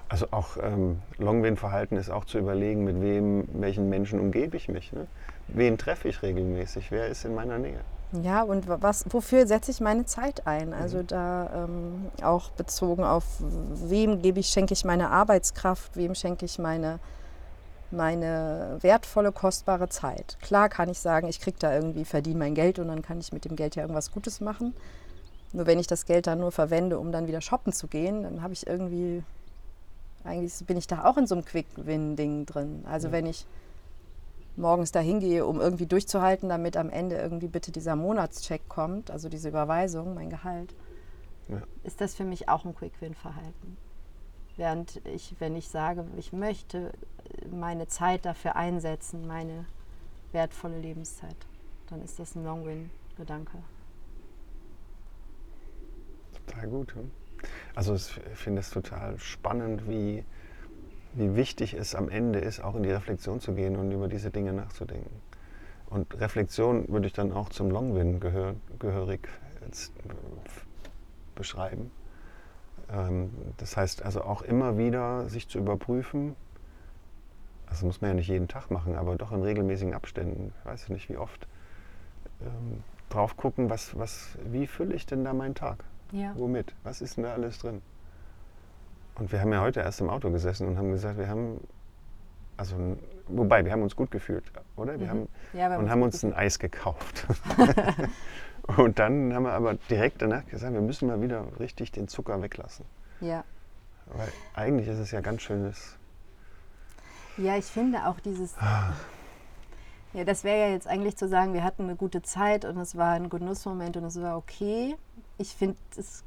Also 0.08 0.28
auch 0.32 0.58
ähm, 0.62 1.02
Long-Win-Verhalten 1.18 1.98
ist 1.98 2.10
auch 2.10 2.26
zu 2.26 2.40
überlegen, 2.40 2.84
mit 2.84 3.02
wem, 3.02 3.48
welchen 3.54 3.90
Menschen 3.90 4.20
umgebe 4.20 4.58
ich 4.58 4.68
mich. 4.68 4.92
Ne? 4.92 5.08
Wen 5.48 5.78
treffe 5.78 6.08
ich 6.08 6.22
regelmäßig? 6.22 6.92
Wer 6.92 7.08
ist 7.08 7.26
in 7.26 7.36
meiner 7.36 7.58
Nähe? 7.58 7.82
Ja, 8.12 8.42
und 8.42 8.68
wa- 8.68 8.78
was, 8.82 9.06
wofür 9.10 9.46
setze 9.46 9.70
ich 9.70 9.82
meine 9.82 10.06
Zeit 10.06 10.48
ein? 10.48 10.74
Also 10.74 11.04
da 11.04 11.66
ähm, 11.66 12.08
auch 12.24 12.50
bezogen 12.52 13.04
auf, 13.04 13.24
wem 13.40 14.22
gebe 14.22 14.40
ich, 14.40 14.48
schenke 14.48 14.74
ich 14.74 14.84
meine 14.84 15.12
Arbeitskraft, 15.12 15.96
wem 15.96 16.16
schenke 16.16 16.46
ich 16.46 16.58
meine, 16.58 17.00
meine 17.92 18.78
wertvolle, 18.82 19.32
kostbare 19.32 19.90
Zeit. 19.90 20.38
Klar 20.42 20.70
kann 20.70 20.90
ich 20.90 21.00
sagen, 21.00 21.28
ich 21.28 21.40
kriege 21.40 21.58
da 21.60 21.74
irgendwie, 21.74 22.04
verdiene 22.04 22.40
mein 22.40 22.56
Geld 22.56 22.80
und 22.80 22.88
dann 22.88 23.04
kann 23.04 23.20
ich 23.20 23.32
mit 23.32 23.46
dem 23.46 23.56
Geld 23.56 23.76
ja 23.76 23.84
irgendwas 23.84 24.12
Gutes 24.12 24.42
machen. 24.42 24.74
Nur 25.54 25.68
wenn 25.68 25.80
ich 25.80 25.88
das 25.88 26.06
Geld 26.06 26.26
dann 26.28 26.40
nur 26.40 26.52
verwende, 26.52 27.00
um 27.00 27.12
dann 27.12 27.28
wieder 27.28 27.42
shoppen 27.42 27.74
zu 27.74 27.88
gehen, 27.88 28.24
dann 28.24 28.42
habe 28.42 28.54
ich 28.54 28.66
irgendwie, 28.66 29.24
eigentlich 30.24 30.54
bin 30.66 30.78
ich 30.78 30.88
da 30.88 31.06
auch 31.06 31.18
in 31.18 31.28
so 31.28 31.36
einem 31.36 31.46
Quick-Win-Ding 31.46 32.48
drin. 32.48 32.86
Also 32.90 33.12
wenn 33.12 33.28
ich 33.28 33.46
morgens 34.60 34.92
dahin 34.92 35.20
gehe, 35.20 35.46
um 35.46 35.60
irgendwie 35.60 35.86
durchzuhalten, 35.88 36.50
damit 36.50 36.78
am 36.78 36.90
Ende 36.90 37.18
irgendwie 37.18 37.48
bitte 37.48 37.72
dieser 37.72 37.96
Monatscheck 37.96 38.68
kommt, 38.70 39.10
also 39.12 39.30
diese 39.30 39.50
Überweisung, 39.50 40.14
mein 40.14 40.30
Gehalt, 40.30 40.76
Ja. 41.48 41.64
ist 41.84 42.02
das 42.02 42.16
für 42.16 42.26
mich 42.26 42.50
auch 42.50 42.66
ein 42.66 42.76
Quick-Win-Verhalten. 42.76 43.78
Während 44.58 45.02
ich, 45.06 45.36
wenn 45.40 45.56
ich 45.56 45.70
sage, 45.70 46.06
ich 46.18 46.34
möchte 46.34 46.92
meine 47.50 47.88
Zeit 47.88 48.26
dafür 48.26 48.56
einsetzen, 48.56 49.26
meine 49.26 49.66
wertvolle 50.34 50.78
Lebenszeit, 50.78 51.36
dann 51.90 52.02
ist 52.02 52.20
das 52.20 52.36
ein 52.36 52.44
Long-Win-Gedanke. 52.44 53.58
Total 56.46 56.68
gut. 56.68 56.94
hm? 56.96 57.12
Also 57.76 57.96
ich 57.96 58.20
finde 58.34 58.60
es 58.60 58.70
total 58.70 59.18
spannend, 59.18 59.88
wie, 59.88 60.26
wie 61.20 61.36
wichtig 61.36 61.74
es 61.74 61.96
am 61.96 62.10
Ende 62.10 62.40
ist, 62.40 62.62
auch 62.64 62.76
in 62.76 62.84
die 62.84 62.92
Reflexion 62.92 63.40
zu 63.40 63.54
gehen 63.54 63.76
und 63.76 63.92
über 63.92 64.08
diese 64.08 64.32
Dinge 64.32 64.54
nachzudenken. 64.54 65.22
Und 65.90 66.20
Reflexion 66.20 66.88
würde 66.88 67.08
ich 67.08 67.14
dann 67.14 67.34
auch 67.34 67.50
zum 67.50 67.70
Longwin 67.70 68.20
gehör, 68.20 68.56
gehörig 68.80 69.28
äh, 69.62 69.70
beschreiben. 71.36 71.92
Ähm, 72.92 73.32
das 73.58 73.76
heißt 73.76 74.04
also 74.04 74.22
auch 74.22 74.42
immer 74.44 74.78
wieder 74.78 75.28
sich 75.30 75.48
zu 75.48 75.60
überprüfen, 75.60 76.36
das 77.68 77.84
muss 77.84 78.02
man 78.02 78.12
ja 78.12 78.16
nicht 78.16 78.30
jeden 78.30 78.48
Tag 78.48 78.72
machen, 78.72 78.96
aber 78.96 79.16
doch 79.16 79.32
in 79.32 79.44
regelmäßigen 79.44 79.94
Abständen, 79.94 80.54
ich 80.60 80.66
weiß 80.66 80.90
nicht 80.90 81.10
wie 81.10 81.18
oft, 81.18 81.48
ähm, 82.42 82.84
drauf 83.10 83.38
gucken, 83.38 83.70
was, 83.70 83.98
was, 83.98 84.38
wie 84.46 84.68
fülle 84.68 84.96
ich 84.96 85.06
denn 85.06 85.24
da 85.24 85.34
meinen 85.34 85.56
Tag? 85.56 85.84
Ja. 86.12 86.34
Womit? 86.36 86.74
Was 86.84 87.02
ist 87.02 87.18
denn 87.18 87.26
da 87.26 87.34
alles 87.34 87.60
drin? 87.60 87.82
Und 89.20 89.32
wir 89.32 89.42
haben 89.42 89.52
ja 89.52 89.62
heute 89.62 89.82
erst 89.82 90.00
im 90.02 90.10
Auto 90.10 90.32
gesessen 90.32 90.68
und 90.68 90.78
haben 90.78 90.92
gesagt, 90.92 91.18
wir 91.18 91.28
haben, 91.28 91.60
also, 92.58 92.76
wobei, 93.28 93.66
wir 93.66 93.72
haben 93.72 93.82
uns 93.84 93.96
gut 93.96 94.12
gefühlt, 94.12 94.46
oder? 94.76 95.00
Wir 95.00 95.08
Mhm. 95.08 95.10
haben, 95.10 95.30
Ja, 95.54 95.70
wir 95.70 95.80
und 95.80 95.90
haben 95.90 96.02
uns 96.02 96.24
ein 96.24 96.34
Eis 96.34 96.58
gekauft. 96.60 97.28
und 98.78 99.00
dann 99.00 99.34
haben 99.34 99.44
wir 99.44 99.52
aber 99.54 99.76
direkt 99.90 100.22
danach 100.22 100.46
gesagt, 100.46 100.74
wir 100.74 100.82
müssen 100.82 101.08
mal 101.08 101.22
wieder 101.22 101.46
richtig 101.60 101.92
den 101.92 102.08
Zucker 102.08 102.42
weglassen. 102.42 102.86
Ja. 103.22 103.44
Weil 104.08 104.30
eigentlich 104.56 104.88
ist 104.88 105.00
es 105.00 105.12
ja 105.12 105.22
ganz 105.22 105.42
schönes. 105.42 105.98
Ja, 107.38 107.58
ich 107.58 107.66
finde 107.66 108.08
auch 108.08 108.20
dieses. 108.20 108.56
Ja, 110.14 110.24
das 110.24 110.44
wäre 110.44 110.58
ja 110.68 110.74
jetzt 110.74 110.88
eigentlich 110.88 111.16
zu 111.18 111.28
sagen, 111.28 111.54
wir 111.54 111.64
hatten 111.64 111.84
eine 111.84 111.96
gute 111.96 112.22
Zeit 112.24 112.66
und 112.66 112.78
es 112.80 112.98
war 112.98 113.12
ein 113.14 113.30
Genussmoment 113.30 113.96
und 113.98 114.06
es 114.06 114.20
war 114.20 114.38
okay. 114.38 114.96
Ich 115.38 115.54
finde 115.56 115.78
es 115.96 116.24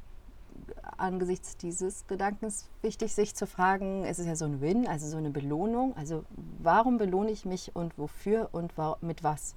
angesichts 0.97 1.57
dieses 1.57 2.07
Gedankens 2.07 2.69
wichtig, 2.81 3.13
sich 3.13 3.35
zu 3.35 3.47
fragen, 3.47 4.05
es 4.05 4.19
ist 4.19 4.27
ja 4.27 4.35
so 4.35 4.45
ein 4.45 4.61
Win, 4.61 4.87
also 4.87 5.07
so 5.07 5.17
eine 5.17 5.29
Belohnung. 5.29 5.95
Also 5.97 6.25
warum 6.59 6.97
belohne 6.97 7.31
ich 7.31 7.45
mich 7.45 7.75
und 7.75 7.97
wofür 7.97 8.49
und 8.51 8.77
wa 8.77 8.97
mit 9.01 9.23
was? 9.23 9.55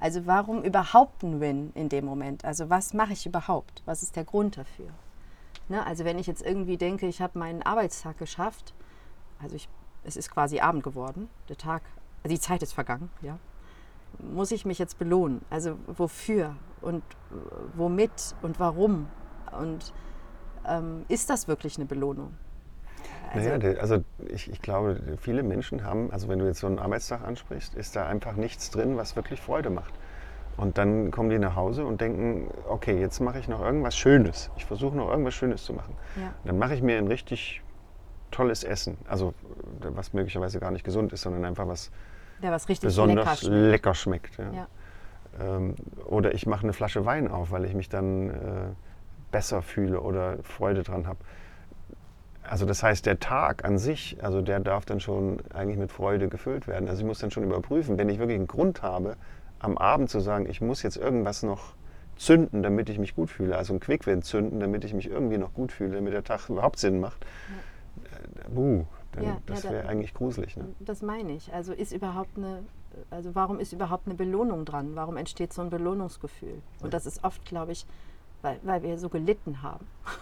Also 0.00 0.26
warum 0.26 0.62
überhaupt 0.62 1.22
ein 1.22 1.40
Win 1.40 1.72
in 1.74 1.88
dem 1.88 2.04
Moment? 2.04 2.44
Also 2.44 2.70
was 2.70 2.94
mache 2.94 3.12
ich 3.12 3.26
überhaupt? 3.26 3.82
Was 3.86 4.02
ist 4.02 4.16
der 4.16 4.24
Grund 4.24 4.56
dafür? 4.56 4.90
Ne? 5.68 5.84
Also 5.86 6.04
wenn 6.04 6.18
ich 6.18 6.26
jetzt 6.26 6.42
irgendwie 6.42 6.76
denke, 6.76 7.06
ich 7.06 7.20
habe 7.20 7.38
meinen 7.38 7.62
Arbeitstag 7.62 8.18
geschafft, 8.18 8.74
also 9.42 9.56
ich, 9.56 9.68
es 10.04 10.16
ist 10.16 10.30
quasi 10.30 10.60
Abend 10.60 10.82
geworden, 10.82 11.28
der 11.48 11.56
Tag, 11.56 11.82
also 12.22 12.34
die 12.34 12.40
Zeit 12.40 12.62
ist 12.62 12.72
vergangen, 12.72 13.10
ja. 13.22 13.38
Muss 14.18 14.52
ich 14.52 14.64
mich 14.64 14.78
jetzt 14.78 14.98
belohnen? 14.98 15.40
Also 15.50 15.76
wofür 15.86 16.54
und 16.80 17.02
äh, 17.02 17.34
womit 17.74 18.36
und 18.42 18.60
warum? 18.60 19.08
Und 19.58 19.92
ähm, 20.68 21.04
ist 21.08 21.30
das 21.30 21.48
wirklich 21.48 21.76
eine 21.76 21.86
Belohnung? 21.86 22.32
Also, 23.32 23.48
naja, 23.48 23.80
also 23.80 24.04
ich, 24.28 24.50
ich 24.50 24.62
glaube, 24.62 25.00
viele 25.18 25.42
Menschen 25.42 25.84
haben, 25.84 26.10
also 26.12 26.28
wenn 26.28 26.38
du 26.38 26.46
jetzt 26.46 26.60
so 26.60 26.66
einen 26.68 26.78
Arbeitstag 26.78 27.22
ansprichst, 27.24 27.74
ist 27.74 27.96
da 27.96 28.06
einfach 28.06 28.34
nichts 28.34 28.70
drin, 28.70 28.96
was 28.96 29.16
wirklich 29.16 29.40
Freude 29.40 29.70
macht. 29.70 29.92
Und 30.56 30.78
dann 30.78 31.10
kommen 31.10 31.30
die 31.30 31.38
nach 31.38 31.56
Hause 31.56 31.84
und 31.84 32.00
denken, 32.00 32.48
okay, 32.68 33.00
jetzt 33.00 33.18
mache 33.20 33.40
ich 33.40 33.48
noch 33.48 33.60
irgendwas 33.60 33.96
Schönes. 33.96 34.50
Ich 34.56 34.64
versuche 34.64 34.96
noch 34.96 35.10
irgendwas 35.10 35.34
Schönes 35.34 35.64
zu 35.64 35.72
machen. 35.72 35.94
ja, 36.16 36.32
Dann 36.44 36.58
mache 36.58 36.74
ich 36.74 36.82
mir 36.82 36.96
ein 36.96 37.08
richtig 37.08 37.60
tolles 38.30 38.62
Essen. 38.62 38.96
Also 39.08 39.34
was 39.80 40.12
möglicherweise 40.12 40.60
gar 40.60 40.70
nicht 40.70 40.84
gesund 40.84 41.12
ist, 41.12 41.22
sondern 41.22 41.44
einfach 41.44 41.66
was 41.66 41.90
der 42.42 42.52
was 42.52 42.68
richtig 42.68 42.82
lecker 42.82 43.06
besonders 43.06 43.40
schmeckt. 43.40 43.70
lecker 43.70 43.94
schmeckt. 43.94 44.38
ja. 44.38 44.52
Ja. 44.52 44.66
Ähm, 45.40 45.74
oder 46.04 46.34
ich 46.34 46.46
mache 46.46 46.62
eine 46.62 46.72
Flasche 46.72 47.04
Wein 47.04 47.28
auf, 47.28 47.50
weil 47.50 47.64
ich 47.64 47.74
mich 47.74 47.88
dann 47.88 48.30
äh, 48.30 48.34
besser 49.34 49.62
fühle 49.62 50.00
oder 50.00 50.38
Freude 50.44 50.84
dran 50.84 51.08
habe. 51.08 51.18
Also 52.48 52.66
das 52.66 52.84
heißt, 52.84 53.04
der 53.04 53.18
Tag 53.18 53.64
an 53.64 53.78
sich, 53.78 54.16
also 54.22 54.42
der 54.42 54.60
darf 54.60 54.84
dann 54.84 55.00
schon 55.00 55.38
eigentlich 55.52 55.76
mit 55.78 55.90
Freude 55.90 56.28
gefüllt 56.28 56.68
werden. 56.68 56.88
Also 56.88 57.00
ich 57.00 57.06
muss 57.06 57.18
dann 57.18 57.32
schon 57.32 57.42
überprüfen, 57.42 57.98
wenn 57.98 58.08
ich 58.08 58.18
wirklich 58.20 58.36
einen 58.38 58.46
Grund 58.46 58.82
habe, 58.82 59.16
am 59.58 59.76
Abend 59.76 60.08
zu 60.08 60.20
sagen, 60.20 60.48
ich 60.48 60.60
muss 60.60 60.82
jetzt 60.84 60.96
irgendwas 60.96 61.42
noch 61.42 61.74
zünden, 62.16 62.62
damit 62.62 62.88
ich 62.90 62.98
mich 63.00 63.16
gut 63.16 63.28
fühle. 63.30 63.56
Also 63.56 63.74
ein 63.74 63.80
Quickwind 63.80 64.24
zünden, 64.24 64.60
damit 64.60 64.84
ich 64.84 64.94
mich 64.94 65.10
irgendwie 65.10 65.38
noch 65.38 65.52
gut 65.52 65.72
fühle, 65.72 65.96
damit 65.96 66.12
der 66.12 66.22
Tag 66.22 66.48
überhaupt 66.48 66.78
Sinn 66.78 67.00
macht. 67.00 67.24
Äh, 67.24 68.48
buh, 68.50 68.84
dann, 69.12 69.24
Ja, 69.24 69.30
ja, 69.30 69.36
das 69.46 69.62
da- 69.62 69.70
wäre 69.70 69.88
eigentlich 69.88 70.14
gruselig. 70.14 70.56
Ne? 70.56 70.66
Das 70.78 71.02
meine 71.02 71.32
ich. 71.32 71.52
Also 71.52 71.72
ist 71.72 71.92
überhaupt 71.92 72.36
eine, 72.36 72.62
also 73.10 73.34
warum 73.34 73.58
ist 73.58 73.72
überhaupt 73.72 74.06
eine 74.06 74.14
Belohnung 74.14 74.64
dran? 74.64 74.92
Warum 74.94 75.16
entsteht 75.16 75.52
so 75.52 75.62
ein 75.62 75.70
Belohnungsgefühl? 75.70 76.62
Und 76.82 76.94
das 76.94 77.04
ist 77.06 77.24
oft, 77.24 77.44
glaube 77.46 77.72
ich, 77.72 77.84
weil, 78.44 78.60
weil 78.62 78.82
wir 78.82 78.98
so 78.98 79.08
gelitten 79.08 79.62
haben. 79.62 79.86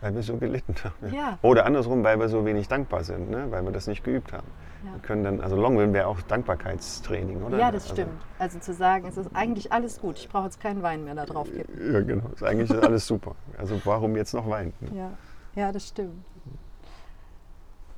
Weil 0.00 0.14
wir 0.14 0.22
so 0.22 0.36
gelitten 0.36 0.76
haben. 0.84 1.12
Ja. 1.12 1.40
Oder 1.42 1.66
andersrum, 1.66 2.04
weil 2.04 2.20
wir 2.20 2.28
so 2.28 2.46
wenig 2.46 2.68
dankbar 2.68 3.02
sind, 3.02 3.30
ne? 3.30 3.50
weil 3.50 3.64
wir 3.64 3.72
das 3.72 3.88
nicht 3.88 4.04
geübt 4.04 4.32
haben. 4.32 4.46
Ja. 4.84 4.92
Wir 4.92 5.00
können 5.00 5.24
dann, 5.24 5.40
also 5.40 5.56
Longwin 5.56 5.92
wäre 5.92 6.06
auch 6.06 6.20
Dankbarkeitstraining, 6.22 7.42
oder? 7.42 7.58
Ja, 7.58 7.72
das 7.72 7.82
Also- 7.82 7.94
stimmt. 7.94 8.22
Also 8.38 8.60
zu 8.60 8.74
sagen, 8.74 9.08
es 9.08 9.16
ist 9.16 9.28
eigentlich 9.34 9.72
alles 9.72 10.00
gut. 10.00 10.20
Ich 10.20 10.28
brauche 10.28 10.44
jetzt 10.44 10.60
keinen 10.60 10.84
Wein 10.84 11.02
mehr 11.02 11.16
da 11.16 11.26
drauf 11.26 11.50
kippen. 11.52 11.92
Ja, 11.92 12.00
genau. 12.02 12.28
Ist 12.32 12.44
eigentlich 12.44 12.70
alles 12.80 13.08
super. 13.08 13.34
Also 13.58 13.80
warum 13.84 14.14
jetzt 14.14 14.34
noch 14.34 14.48
Wein? 14.48 14.72
ne? 14.78 14.96
Ja, 14.96 15.10
ja 15.56 15.72
das 15.72 15.88
stimmt. 15.88 16.24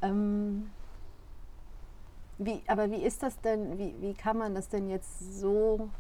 Ähm, 0.00 0.71
wie, 2.38 2.62
aber 2.67 2.90
wie 2.90 3.05
ist 3.05 3.23
das 3.23 3.38
denn, 3.43 3.76
wie, 3.76 3.95
wie 4.00 4.14
kann 4.14 4.38
man 4.38 4.55
das 4.55 4.71
denn 4.71 4.88
jetzt 4.88 5.38
so... 5.38 5.90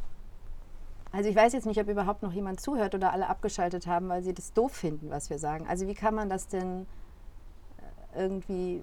Also 1.12 1.28
ich 1.28 1.36
weiß 1.36 1.52
jetzt 1.52 1.66
nicht, 1.66 1.80
ob 1.80 1.88
überhaupt 1.88 2.22
noch 2.22 2.32
jemand 2.32 2.60
zuhört 2.60 2.94
oder 2.94 3.12
alle 3.12 3.28
abgeschaltet 3.28 3.86
haben, 3.86 4.08
weil 4.08 4.22
sie 4.22 4.32
das 4.32 4.52
doof 4.52 4.72
finden, 4.72 5.10
was 5.10 5.28
wir 5.30 5.38
sagen. 5.38 5.66
Also 5.68 5.86
wie 5.88 5.94
kann 5.94 6.14
man 6.14 6.28
das 6.28 6.46
denn 6.46 6.86
äh, 8.14 8.22
irgendwie 8.22 8.82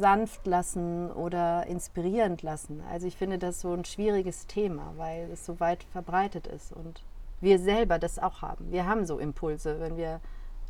sanft 0.00 0.46
lassen 0.46 1.10
oder 1.10 1.66
inspirierend 1.66 2.42
lassen? 2.42 2.82
Also 2.90 3.06
ich 3.06 3.16
finde 3.16 3.38
das 3.38 3.60
so 3.60 3.72
ein 3.72 3.84
schwieriges 3.84 4.46
Thema, 4.46 4.94
weil 4.96 5.28
es 5.30 5.44
so 5.44 5.60
weit 5.60 5.84
verbreitet 5.84 6.46
ist 6.46 6.72
und 6.72 7.02
wir 7.40 7.58
selber 7.58 7.98
das 7.98 8.18
auch 8.18 8.40
haben. 8.40 8.70
Wir 8.70 8.86
haben 8.86 9.04
so 9.04 9.18
Impulse, 9.18 9.78
wenn 9.80 9.96
wir 9.96 10.20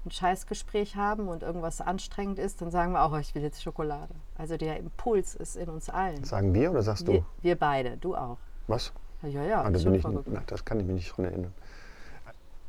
ein 0.04 0.10
Scheißgespräch 0.10 0.96
haben 0.96 1.28
und 1.28 1.42
irgendwas 1.42 1.80
anstrengend 1.80 2.38
ist, 2.38 2.60
dann 2.60 2.70
sagen 2.70 2.92
wir 2.92 3.04
auch, 3.04 3.12
oh, 3.12 3.18
ich 3.18 3.34
will 3.34 3.42
jetzt 3.42 3.62
Schokolade. 3.62 4.14
Also 4.36 4.56
der 4.56 4.78
Impuls 4.78 5.34
ist 5.34 5.56
in 5.56 5.68
uns 5.68 5.88
allen. 5.88 6.24
Sagen 6.24 6.54
wir 6.54 6.70
oder 6.72 6.82
sagst 6.82 7.06
Wir, 7.06 7.20
du? 7.20 7.26
wir 7.42 7.56
beide, 7.56 7.96
du 7.98 8.16
auch. 8.16 8.38
Was? 8.66 8.92
Ja, 9.22 9.42
ja, 9.44 9.68
ist 9.68 9.84
bin 9.84 9.94
ich, 9.94 10.04
na, 10.04 10.42
das 10.46 10.64
kann 10.64 10.80
ich 10.80 10.86
mich 10.86 10.94
nicht 10.96 11.16
dran 11.16 11.26
erinnern. 11.26 11.54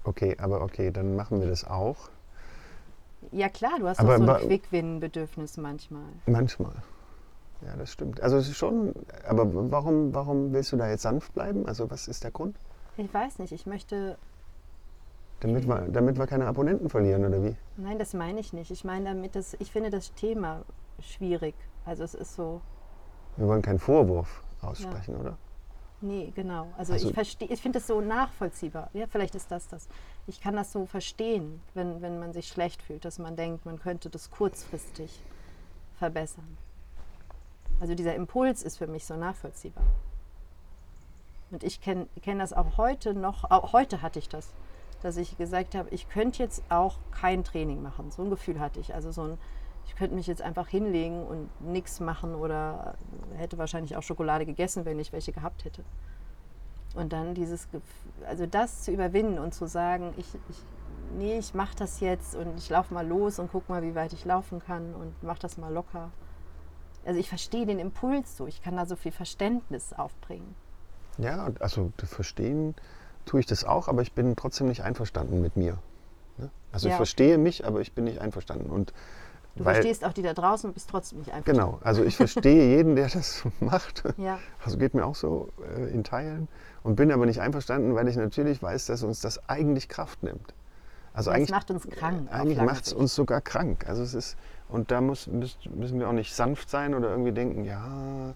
Okay, 0.03 0.35
aber 0.39 0.61
okay, 0.61 0.91
dann 0.91 1.15
machen 1.15 1.39
wir 1.39 1.47
das 1.47 1.65
auch. 1.65 2.09
Ja 3.31 3.49
klar, 3.49 3.79
du 3.79 3.87
hast 3.87 3.99
Aber 3.99 4.15
auch 4.15 4.17
so 4.17 4.31
ein 4.31 4.47
Quick-Win-Bedürfnis 4.47 5.57
manchmal. 5.57 6.03
Manchmal. 6.25 6.73
Ja, 7.65 7.75
das 7.77 7.91
stimmt. 7.93 8.21
Also 8.21 8.37
es 8.37 8.49
ist 8.49 8.57
schon, 8.57 8.93
aber 9.25 9.71
warum, 9.71 10.13
warum 10.13 10.51
willst 10.53 10.73
du 10.73 10.77
da 10.77 10.89
jetzt 10.89 11.03
sanft 11.03 11.33
bleiben? 11.33 11.65
Also 11.65 11.89
was 11.89 12.07
ist 12.07 12.23
der 12.23 12.31
Grund? 12.31 12.57
Ich 12.97 13.11
weiß 13.13 13.39
nicht, 13.39 13.53
ich 13.53 13.65
möchte, 13.65 14.17
Damit 15.39 15.65
wir, 15.67 15.87
damit 15.89 16.17
wir 16.17 16.27
keine 16.27 16.45
Abonnenten 16.47 16.89
verlieren, 16.89 17.25
oder 17.25 17.41
wie? 17.43 17.55
nein, 17.77 17.97
das 17.97 18.13
meine 18.13 18.39
ich 18.39 18.53
nicht. 18.53 18.69
Ich 18.71 18.83
meine 18.83 19.05
damit, 19.05 19.35
dass 19.35 19.55
ich 19.59 19.71
finde 19.71 19.89
das 19.89 20.13
Thema 20.13 20.63
schwierig. 20.99 21.55
Also 21.85 22.03
es 22.03 22.13
ist 22.13 22.35
so, 22.35 22.61
Wir 23.37 23.47
wollen 23.47 23.61
keinen 23.61 23.79
Vorwurf 23.79 24.43
aussprechen, 24.61 25.15
oder? 25.15 25.37
Nee, 26.03 26.31
genau. 26.35 26.67
Also, 26.77 26.93
Also- 26.93 27.07
ich 27.07 27.13
verstehe, 27.13 27.47
ich 27.49 27.61
finde 27.61 27.79
es 27.79 27.87
so 27.87 28.01
nachvollziehbar. 28.01 28.89
Ja, 28.93 29.07
vielleicht 29.07 29.35
ist 29.35 29.49
das 29.51 29.67
das. 29.67 29.87
Ich 30.27 30.39
kann 30.41 30.55
das 30.55 30.71
so 30.71 30.85
verstehen, 30.85 31.61
wenn, 31.73 32.01
wenn 32.01 32.19
man 32.19 32.33
sich 32.33 32.47
schlecht 32.47 32.81
fühlt, 32.81 33.05
dass 33.05 33.17
man 33.19 33.35
denkt, 33.35 33.65
man 33.65 33.79
könnte 33.79 34.09
das 34.09 34.29
kurzfristig 34.29 35.19
verbessern. 35.97 36.57
Also 37.79 37.95
dieser 37.95 38.15
Impuls 38.15 38.61
ist 38.63 38.77
für 38.77 38.87
mich 38.87 39.05
so 39.05 39.15
nachvollziehbar. 39.15 39.83
Und 41.51 41.63
ich 41.63 41.81
kenne 41.81 42.07
kenn 42.21 42.39
das 42.39 42.53
auch 42.53 42.77
heute 42.77 43.13
noch, 43.13 43.49
auch 43.51 43.73
heute 43.73 44.01
hatte 44.01 44.19
ich 44.19 44.29
das, 44.29 44.53
dass 45.01 45.17
ich 45.17 45.37
gesagt 45.37 45.75
habe, 45.75 45.89
ich 45.89 46.09
könnte 46.09 46.41
jetzt 46.41 46.63
auch 46.69 46.97
kein 47.11 47.43
Training 47.43 47.81
machen. 47.81 48.09
So 48.11 48.23
ein 48.23 48.29
Gefühl 48.29 48.59
hatte 48.59 48.79
ich. 48.79 48.93
Also 48.93 49.11
so 49.11 49.23
ein, 49.23 49.37
ich 49.85 49.95
könnte 49.95 50.15
mich 50.15 50.27
jetzt 50.27 50.41
einfach 50.41 50.67
hinlegen 50.67 51.25
und 51.25 51.49
nichts 51.61 51.99
machen 51.99 52.35
oder 52.35 52.95
hätte 53.35 53.57
wahrscheinlich 53.57 53.95
auch 53.95 54.03
Schokolade 54.03 54.45
gegessen, 54.45 54.85
wenn 54.85 54.99
ich 54.99 55.11
welche 55.11 55.31
gehabt 55.31 55.65
hätte. 55.65 55.83
Und 56.95 57.11
dann 57.11 57.33
dieses, 57.33 57.67
also 58.27 58.45
das 58.45 58.83
zu 58.83 58.91
überwinden 58.91 59.39
und 59.39 59.53
zu 59.53 59.67
sagen, 59.67 60.13
ich, 60.17 60.27
ich 60.49 60.57
nee, 61.17 61.37
ich 61.37 61.53
mache 61.53 61.75
das 61.75 61.99
jetzt 61.99 62.35
und 62.35 62.57
ich 62.57 62.69
laufe 62.69 62.93
mal 62.93 63.05
los 63.05 63.39
und 63.39 63.51
guck 63.51 63.69
mal, 63.69 63.81
wie 63.83 63.95
weit 63.95 64.13
ich 64.13 64.25
laufen 64.25 64.59
kann 64.59 64.93
und 64.93 65.13
mach 65.23 65.39
das 65.39 65.57
mal 65.57 65.71
locker. 65.73 66.11
Also 67.05 67.19
ich 67.19 67.29
verstehe 67.29 67.65
den 67.65 67.79
Impuls 67.79 68.37
so, 68.37 68.47
ich 68.47 68.61
kann 68.61 68.77
da 68.77 68.85
so 68.85 68.95
viel 68.95 69.11
Verständnis 69.11 69.93
aufbringen. 69.93 70.55
Ja, 71.17 71.49
also 71.59 71.91
verstehen 71.97 72.75
tue 73.25 73.39
ich 73.39 73.45
das 73.45 73.63
auch, 73.63 73.87
aber 73.87 74.01
ich 74.01 74.13
bin 74.13 74.35
trotzdem 74.35 74.67
nicht 74.67 74.83
einverstanden 74.83 75.41
mit 75.41 75.55
mir. 75.55 75.77
Ne? 76.37 76.49
Also 76.71 76.87
ich 76.87 76.91
Ja. 76.91 76.97
verstehe 76.97 77.37
mich, 77.37 77.65
aber 77.65 77.81
ich 77.81 77.93
bin 77.93 78.05
nicht 78.05 78.19
einverstanden. 78.19 78.69
Und 78.69 78.93
Du 79.55 79.65
weil, 79.65 79.75
verstehst 79.75 80.03
auch 80.03 80.13
die 80.13 80.23
da 80.23 80.33
draußen 80.33 80.69
und 80.69 80.73
bist 80.73 80.89
trotzdem 80.89 81.19
nicht 81.19 81.31
einfach. 81.31 81.45
Genau, 81.45 81.79
also 81.83 82.03
ich 82.03 82.17
verstehe 82.17 82.75
jeden, 82.75 82.95
der 82.95 83.07
das 83.07 83.43
macht. 83.59 84.03
Ja, 84.17 84.39
Also 84.65 84.77
geht 84.77 84.95
mir 84.95 85.05
auch 85.05 85.15
so 85.15 85.49
äh, 85.77 85.93
in 85.93 86.03
Teilen 86.03 86.47
und 86.81 86.95
bin 86.95 87.11
aber 87.11 87.25
nicht 87.25 87.39
einverstanden, 87.39 87.93
weil 87.93 88.07
ich 88.07 88.15
natürlich 88.15 88.63
weiß, 88.63 88.87
dass 88.87 89.03
uns 89.03 89.21
das 89.21 89.47
eigentlich 89.47 89.89
Kraft 89.89 90.23
nimmt. 90.23 90.53
Also 91.13 91.29
das 91.29 91.37
eigentlich 91.37 91.51
macht 91.51 91.69
uns 91.69 91.87
krank. 91.87 92.27
eigentlich 92.31 92.61
macht 92.61 92.87
es 92.87 92.93
uns 92.93 93.13
sogar 93.13 93.41
krank. 93.41 93.85
Also 93.87 94.01
es 94.01 94.15
ist 94.15 94.37
und 94.69 94.89
da 94.89 95.01
muss, 95.01 95.27
müssen 95.27 95.99
wir 95.99 96.09
auch 96.09 96.13
nicht 96.13 96.33
sanft 96.33 96.69
sein 96.69 96.95
oder 96.95 97.11
irgendwie 97.11 97.31
denken, 97.31 97.63
ja, 97.63 98.33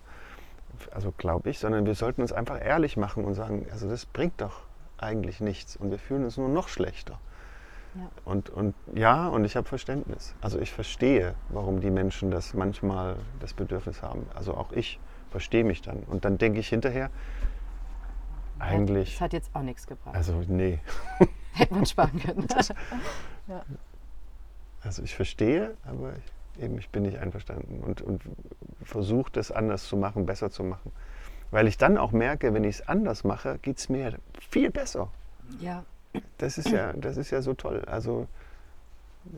also 0.91 1.11
glaube 1.17 1.49
ich, 1.49 1.57
sondern 1.57 1.87
wir 1.87 1.95
sollten 1.95 2.21
uns 2.21 2.31
einfach 2.31 2.63
ehrlich 2.63 2.95
machen 2.95 3.25
und 3.25 3.33
sagen, 3.33 3.65
also 3.71 3.89
das 3.89 4.05
bringt 4.05 4.39
doch 4.39 4.61
eigentlich 4.99 5.41
nichts 5.41 5.75
und 5.75 5.89
wir 5.89 5.97
fühlen 5.97 6.23
uns 6.25 6.37
nur 6.37 6.49
noch 6.49 6.67
schlechter. 6.67 7.19
Ja. 7.97 8.09
Und, 8.25 8.49
und 8.49 8.75
ja, 8.93 9.27
und 9.27 9.43
ich 9.45 9.55
habe 9.55 9.67
Verständnis. 9.67 10.35
Also 10.41 10.59
ich 10.59 10.71
verstehe, 10.71 11.33
warum 11.49 11.81
die 11.81 11.89
Menschen 11.89 12.29
das 12.31 12.53
manchmal 12.53 13.15
das 13.39 13.53
Bedürfnis 13.53 14.01
haben. 14.03 14.27
Also 14.35 14.53
auch 14.53 14.71
ich 14.71 14.99
verstehe 15.31 15.63
mich 15.63 15.81
dann. 15.81 16.03
Und 16.03 16.23
dann 16.25 16.37
denke 16.37 16.59
ich 16.59 16.69
hinterher, 16.69 17.09
eigentlich, 18.59 19.13
Das 19.13 19.21
hat 19.21 19.33
jetzt 19.33 19.49
auch 19.53 19.61
nichts 19.61 19.85
gebracht. 19.87 20.15
also 20.15 20.43
nee. 20.47 20.79
Hätte 21.53 21.73
man 21.73 21.85
sparen 21.85 22.19
können. 22.19 22.47
Also 24.83 25.01
ich 25.03 25.15
verstehe, 25.15 25.75
aber 25.85 26.13
ich, 26.13 26.63
eben 26.63 26.77
ich 26.77 26.89
bin 26.89 27.03
nicht 27.03 27.17
einverstanden 27.17 27.83
und, 27.83 28.01
und 28.01 28.21
versuche 28.83 29.31
das 29.31 29.51
anders 29.51 29.87
zu 29.87 29.97
machen, 29.97 30.25
besser 30.25 30.51
zu 30.51 30.63
machen. 30.63 30.91
Weil 31.49 31.67
ich 31.67 31.77
dann 31.77 31.97
auch 31.97 32.11
merke, 32.11 32.53
wenn 32.53 32.63
ich 32.63 32.75
es 32.79 32.87
anders 32.87 33.23
mache, 33.23 33.57
geht 33.57 33.79
es 33.79 33.89
mir 33.89 34.13
viel 34.49 34.69
besser. 34.69 35.09
ja, 35.59 35.83
Das 36.37 36.57
ist 36.57 36.69
ja, 36.69 36.93
das 36.93 37.17
ist 37.17 37.31
ja 37.31 37.41
so 37.41 37.53
toll. 37.53 37.83
Also, 37.87 38.27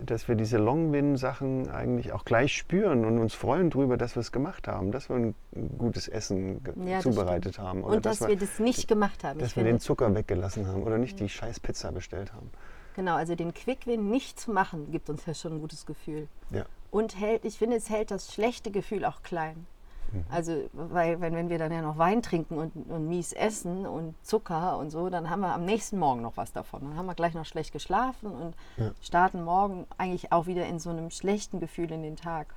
dass 0.05 0.27
wir 0.27 0.35
diese 0.35 0.57
Long-Win-Sachen 0.57 1.69
eigentlich 1.69 2.11
auch 2.13 2.25
gleich 2.25 2.55
spüren 2.55 3.05
und 3.05 3.17
uns 3.17 3.33
freuen 3.33 3.69
darüber, 3.69 3.97
dass 3.97 4.15
wir 4.15 4.21
es 4.21 4.31
gemacht 4.31 4.67
haben, 4.67 4.91
dass 4.91 5.09
wir 5.09 5.15
ein 5.15 5.35
gutes 5.77 6.07
Essen 6.07 6.61
Ja, 6.85 6.99
zubereitet 6.99 7.57
haben. 7.59 7.83
Oder 7.83 7.97
und 7.97 8.05
dass 8.05 8.27
wir 8.27 8.35
das 8.35 8.59
nicht 8.59 8.87
gemacht 8.87 9.23
haben. 9.23 9.39
dass 9.39 9.55
wir 9.55 9.63
den 9.63 9.79
Zucker 9.79 10.13
weggelassen 10.13 10.67
haben 10.67 10.83
oder 10.83 10.97
nicht 10.97 11.19
die 11.19 11.29
scheiß 11.29 11.59
Pizza 11.59 11.91
bestellt 11.91 12.33
haben. 12.33 12.51
genau, 12.95 13.15
also 13.15 13.35
den 13.35 13.53
Quick-Win 13.53 14.09
nicht 14.09 14.39
zu 14.39 14.51
machen, 14.51 14.91
gibt 14.91 15.09
uns 15.09 15.25
ja 15.25 15.33
schon 15.33 15.53
ein 15.53 15.61
gutes 15.61 15.85
Gefühl. 15.85 16.27
Ja. 16.51 16.65
Und 16.91 17.19
hält, 17.19 17.45
ich 17.45 17.57
finde, 17.57 17.77
es 17.77 17.89
hält 17.89 18.11
das 18.11 18.33
schlechte 18.33 18.71
Gefühl 18.71 19.05
auch 19.05 19.23
klein. 19.23 19.65
Mhm. 20.11 20.25
Also, 20.29 20.53
weil 20.73 21.19
wenn, 21.21 21.33
wenn 21.33 21.49
wir 21.49 21.57
dann 21.57 21.71
ja 21.71 21.81
noch 21.81 21.97
Wein 21.97 22.21
trinken 22.21 22.57
und, 22.57 22.71
und 22.89 23.07
mies 23.07 23.33
essen 23.33 23.85
und 23.85 24.15
Zucker 24.25 24.77
und 24.77 24.89
so, 24.89 25.09
dann 25.09 25.29
haben 25.29 25.41
wir 25.41 25.53
am 25.53 25.65
nächsten 25.65 25.97
Morgen 25.99 26.21
noch 26.21 26.37
was 26.37 26.51
davon. 26.53 26.81
Dann 26.81 26.97
haben 26.97 27.05
wir 27.05 27.15
gleich 27.15 27.33
noch 27.33 27.45
schlecht 27.45 27.71
geschlafen 27.73 28.31
und 28.31 28.55
Ja. 28.77 28.91
starten 29.01 29.43
morgen 29.43 29.85
eigentlich 29.97 30.31
auch 30.31 30.47
wieder 30.47 30.65
in 30.65 30.79
so 30.79 30.89
einem 30.89 31.09
schlechten 31.11 31.59
Gefühl 31.59 31.91
in 31.91 32.03
den 32.03 32.15
Tag. 32.15 32.53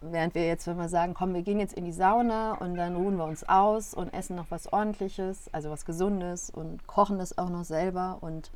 Während 0.00 0.34
wir 0.34 0.46
jetzt, 0.46 0.66
wenn 0.66 0.76
wir 0.76 0.88
sagen, 0.88 1.14
komm, 1.14 1.34
wir 1.34 1.42
gehen 1.42 1.58
jetzt 1.60 1.74
in 1.74 1.84
die 1.84 1.92
Sauna 1.92 2.54
und 2.54 2.74
dann 2.74 2.96
ruhen 2.96 3.16
wir 3.16 3.24
uns 3.24 3.46
aus 3.48 3.94
und 3.94 4.12
essen 4.12 4.36
noch 4.36 4.50
was 4.50 4.72
Ordentliches, 4.72 5.48
also 5.52 5.70
was 5.70 5.84
Gesundes 5.84 6.50
und 6.50 6.86
kochen 6.86 7.20
es 7.20 7.36
auch 7.38 7.48
noch 7.50 7.64
selber 7.64 8.18
und 8.20 8.50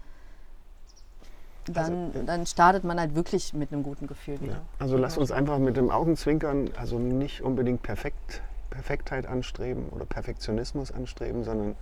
dann, 1.73 2.07
Also, 2.07 2.23
dann 2.27 2.47
startet 2.47 2.85
man 2.85 2.99
halt 3.01 3.15
wirklich 3.15 3.55
mit 3.55 3.73
einem 3.73 3.83
guten 3.83 4.07
Gefühl 4.07 4.41
wieder. 4.41 4.53
Ja. 4.55 4.61
Also 4.79 4.97
lass 4.97 5.17
uns 5.19 5.31
einfach 5.33 5.59
mit 5.59 5.77
dem 5.77 5.91
Augenzwinkern, 5.91 6.71
also 6.77 6.99
nicht 6.99 7.43
unbedingt 7.43 7.83
perfekt, 7.83 8.43
Perfektheit 8.71 9.27
anstreben 9.27 9.89
oder 9.91 10.05
Perfektionismus 10.05 10.93
anstreben, 10.93 11.45
sondern 11.45 11.75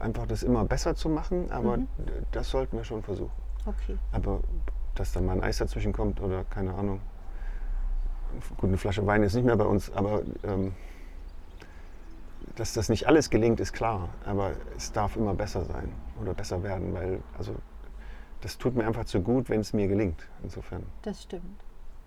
einfach 0.00 0.26
das 0.26 0.42
immer 0.42 0.64
besser 0.64 0.94
zu 0.96 1.08
machen. 1.08 1.50
Aber 1.50 1.78
Mhm. 1.78 1.88
das 2.32 2.50
sollten 2.50 2.76
wir 2.76 2.84
schon 2.84 3.02
versuchen. 3.02 3.32
Okay. 3.66 3.96
Aber 4.12 4.40
dass 4.94 5.12
dann 5.12 5.26
mal 5.26 5.32
ein 5.32 5.42
Eis 5.42 5.58
dazwischen 5.58 5.92
kommt 5.92 6.20
oder 6.20 6.44
keine 6.44 6.74
Ahnung. 6.74 7.00
Gut, 8.56 8.68
eine 8.68 8.76
Flasche 8.76 9.06
Wein 9.06 9.22
ist 9.22 9.34
nicht 9.34 9.44
mehr 9.44 9.56
bei 9.56 9.64
uns, 9.64 9.92
aber 9.92 10.22
ähm, 10.44 10.74
dass 12.56 12.72
das 12.72 12.88
nicht 12.88 13.06
alles 13.06 13.30
gelingt, 13.30 13.60
ist 13.60 13.72
klar. 13.72 14.08
Aber 14.24 14.52
es 14.76 14.92
darf 14.92 15.16
immer 15.16 15.34
besser 15.34 15.64
sein 15.64 15.92
oder 16.20 16.34
besser 16.34 16.62
werden, 16.62 16.92
weil 16.94 17.20
also 17.38 17.54
das 18.40 18.58
tut 18.58 18.74
mir 18.76 18.86
einfach 18.86 19.04
zu 19.04 19.20
gut, 19.20 19.48
wenn 19.48 19.60
es 19.60 19.72
mir 19.72 19.88
gelingt. 19.88 20.26
Insofern. 20.42 20.84
Das 21.02 21.22
stimmt. 21.22 21.62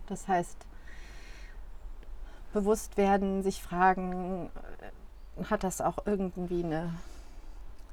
Das 0.08 0.28
heißt, 0.28 0.66
bewusst 2.54 2.98
werden, 2.98 3.44
sich 3.44 3.62
fragen, 3.62 4.50
äh, 5.38 5.44
hat 5.46 5.64
das 5.64 5.82
auch 5.82 6.00
irgendwie 6.06 6.64
eine, 6.64 6.94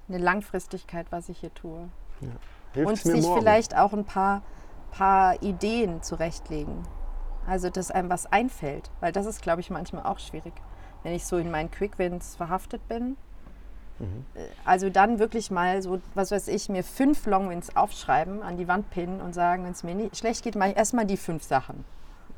eine 0.09 0.19
Langfristigkeit, 0.19 1.07
was 1.11 1.29
ich 1.29 1.39
hier 1.39 1.55
tue? 1.55 1.89
Hilft 2.73 2.89
Und 2.89 2.95
es 2.95 3.05
mir 3.05 3.13
sich 3.13 3.23
morgen? 3.25 3.41
vielleicht 3.41 3.77
auch 3.77 3.93
ein 3.93 4.05
paar, 4.05 4.43
paar 4.91 5.43
Ideen 5.43 6.03
zurechtlegen. 6.03 6.83
Also, 7.47 7.71
dass 7.71 7.91
einem 7.91 8.11
was 8.11 8.27
einfällt. 8.27 8.91
Weil 9.01 9.13
das 9.13 9.27
ist, 9.27 9.43
glaube 9.43 9.61
ich, 9.61 9.71
manchmal 9.71 10.05
auch 10.05 10.19
schwierig. 10.19 10.55
Wenn 11.03 11.13
ich 11.15 11.25
so 11.25 11.37
in 11.37 11.51
meinen 11.51 11.71
Quick-Wins 11.71 12.35
verhaftet 12.37 12.87
bin. 12.89 13.17
Mhm. 13.99 14.25
Also 14.65 14.91
dann 14.91 15.19
wirklich 15.19 15.51
mal 15.51 15.81
so, 15.83 16.01
was 16.15 16.31
weiß 16.31 16.49
ich, 16.49 16.69
mir 16.69 16.85
fünf 16.85 17.27
Long-Wins 17.27 17.77
aufschreiben, 17.77 18.43
an 18.43 18.57
die 18.57 18.69
Wand 18.69 18.91
pinnen 18.91 19.21
und 19.21 19.35
sagen, 19.35 19.65
wenn 19.65 19.73
es 19.73 19.83
mir 19.83 19.95
nicht 19.95 20.17
schlecht 20.17 20.45
geht, 20.45 20.55
mache 20.55 20.71
ich 20.71 20.77
erstmal 20.77 21.07
die 21.07 21.17
fünf 21.17 21.43
Sachen. 21.43 21.85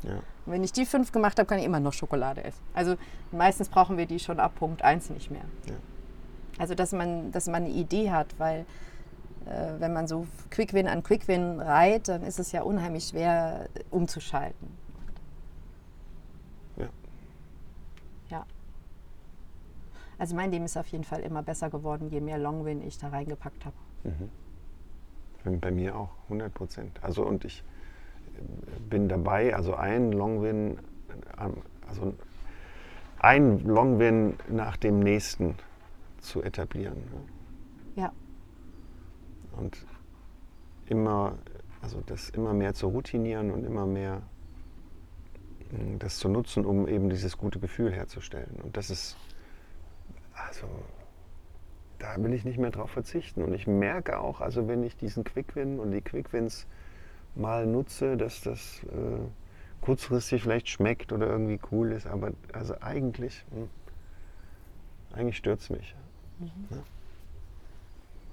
Ja. 0.03 0.17
Und 0.47 0.53
wenn 0.53 0.65
ich 0.65 0.73
die 0.73 0.87
fünf 0.87 1.13
gemacht 1.13 1.39
habe, 1.39 1.47
kann 1.47 1.59
ich 1.59 1.65
immer 1.65 1.81
noch 1.81 1.93
Schokolade 1.93 2.45
essen. 2.45 2.63
Also 2.75 2.97
meistens 3.33 3.69
brauchen 3.69 3.97
wir 3.97 4.07
die 4.07 4.19
schon 4.19 4.39
ab 4.39 4.55
Punkt 4.57 4.83
1 4.83 5.11
nicht 5.11 5.31
mehr. 5.31 5.45
Ja. 5.67 5.75
Also 6.59 6.75
dass 6.75 6.93
man, 6.93 7.33
dass 7.33 7.47
man 7.47 7.65
eine 7.65 7.71
Idee 7.71 8.11
hat, 8.11 8.39
weil 8.39 8.65
äh, 9.47 9.81
wenn 9.81 9.93
man 9.93 10.07
so 10.07 10.27
Quick-Win 10.51 10.89
an 10.89 11.03
Quick-Win 11.03 11.61
reiht, 11.61 12.09
dann 12.09 12.23
ist 12.23 12.39
es 12.39 12.53
ja 12.53 12.63
unheimlich 12.63 13.09
schwer 13.09 13.69
äh, 13.75 13.81
umzuschalten. 13.91 14.69
Ja. 16.77 16.89
Ja. 18.31 18.47
Also 20.19 20.35
mein 20.35 20.51
Leben 20.51 20.65
ist 20.65 20.77
auf 20.77 20.87
jeden 20.89 21.05
Fall 21.05 21.21
immer 21.21 21.43
besser 21.43 21.71
geworden, 21.71 22.09
je 22.11 22.21
mehr 22.21 22.39
Long-Win 22.39 22.83
ich 22.83 22.99
da 22.99 23.09
reingepackt 23.09 23.65
habe. 23.65 23.77
Bei- 25.45 25.57
Bei 25.57 25.71
mir 25.71 25.97
auch, 25.97 26.11
100 26.29 26.53
Prozent. 26.53 26.99
Also 27.03 27.25
und 27.25 27.45
ich 27.45 27.63
äh, 28.37 28.81
bin 28.91 29.09
dabei, 29.09 29.55
also 29.55 29.75
ein 29.75 30.13
Longwin, 30.13 30.79
ähm, 31.41 31.55
also 31.89 32.15
ein 33.21 33.61
Longwin 33.65 34.35
nach 34.49 34.77
dem 34.77 34.99
nächsten 35.01 35.55
zu 36.21 36.43
etablieren. 36.43 36.97
ne? 36.97 37.21
Ja, 38.03 38.13
Und 39.57 39.85
immer 40.87 41.35
Also 41.81 42.03
das 42.07 42.29
immer 42.31 42.53
mehr 42.55 42.75
zu 42.75 42.89
routinieren 42.89 43.53
und 43.53 43.65
immer 43.65 43.87
mehr 43.87 44.23
mh, 45.71 45.99
das 46.01 46.19
zu 46.19 46.29
nutzen, 46.29 46.65
um 46.67 46.89
eben 46.89 47.09
dieses 47.09 47.39
gute 47.39 47.61
Gefühl 47.61 47.93
herzustellen. 47.93 48.59
Und 48.65 48.77
das 48.77 48.91
ist, 48.91 49.17
also 50.47 50.67
da 51.99 52.15
will 52.23 52.33
ich 52.33 52.45
nicht 52.45 52.59
mehr 52.59 52.71
drauf 52.71 52.91
verzichten. 52.91 53.43
Und 53.43 53.53
ich 53.55 53.67
merke 53.67 54.21
auch, 54.21 54.41
also 54.41 54.69
wenn 54.69 54.83
ich 54.83 54.97
diesen 54.97 55.25
Quick-Win 55.25 55.79
und 55.81 55.91
die 55.91 56.01
Quick-Wins 56.01 56.67
mal 57.35 57.67
nutze, 57.67 58.17
dass 58.17 58.41
das 58.43 58.81
äh, 58.85 59.21
kurzfristig 59.81 60.43
vielleicht 60.43 60.69
schmeckt 60.69 61.13
oder 61.13 61.27
irgendwie 61.27 61.61
cool 61.71 61.93
ist, 61.93 62.07
aber 62.07 62.33
also 62.53 62.75
eigentlich, 62.81 63.45
mh, 63.51 65.17
eigentlich 65.17 65.37
stört 65.37 65.61
es 65.61 65.71
mich. 65.71 65.95
Ne? 66.39 66.83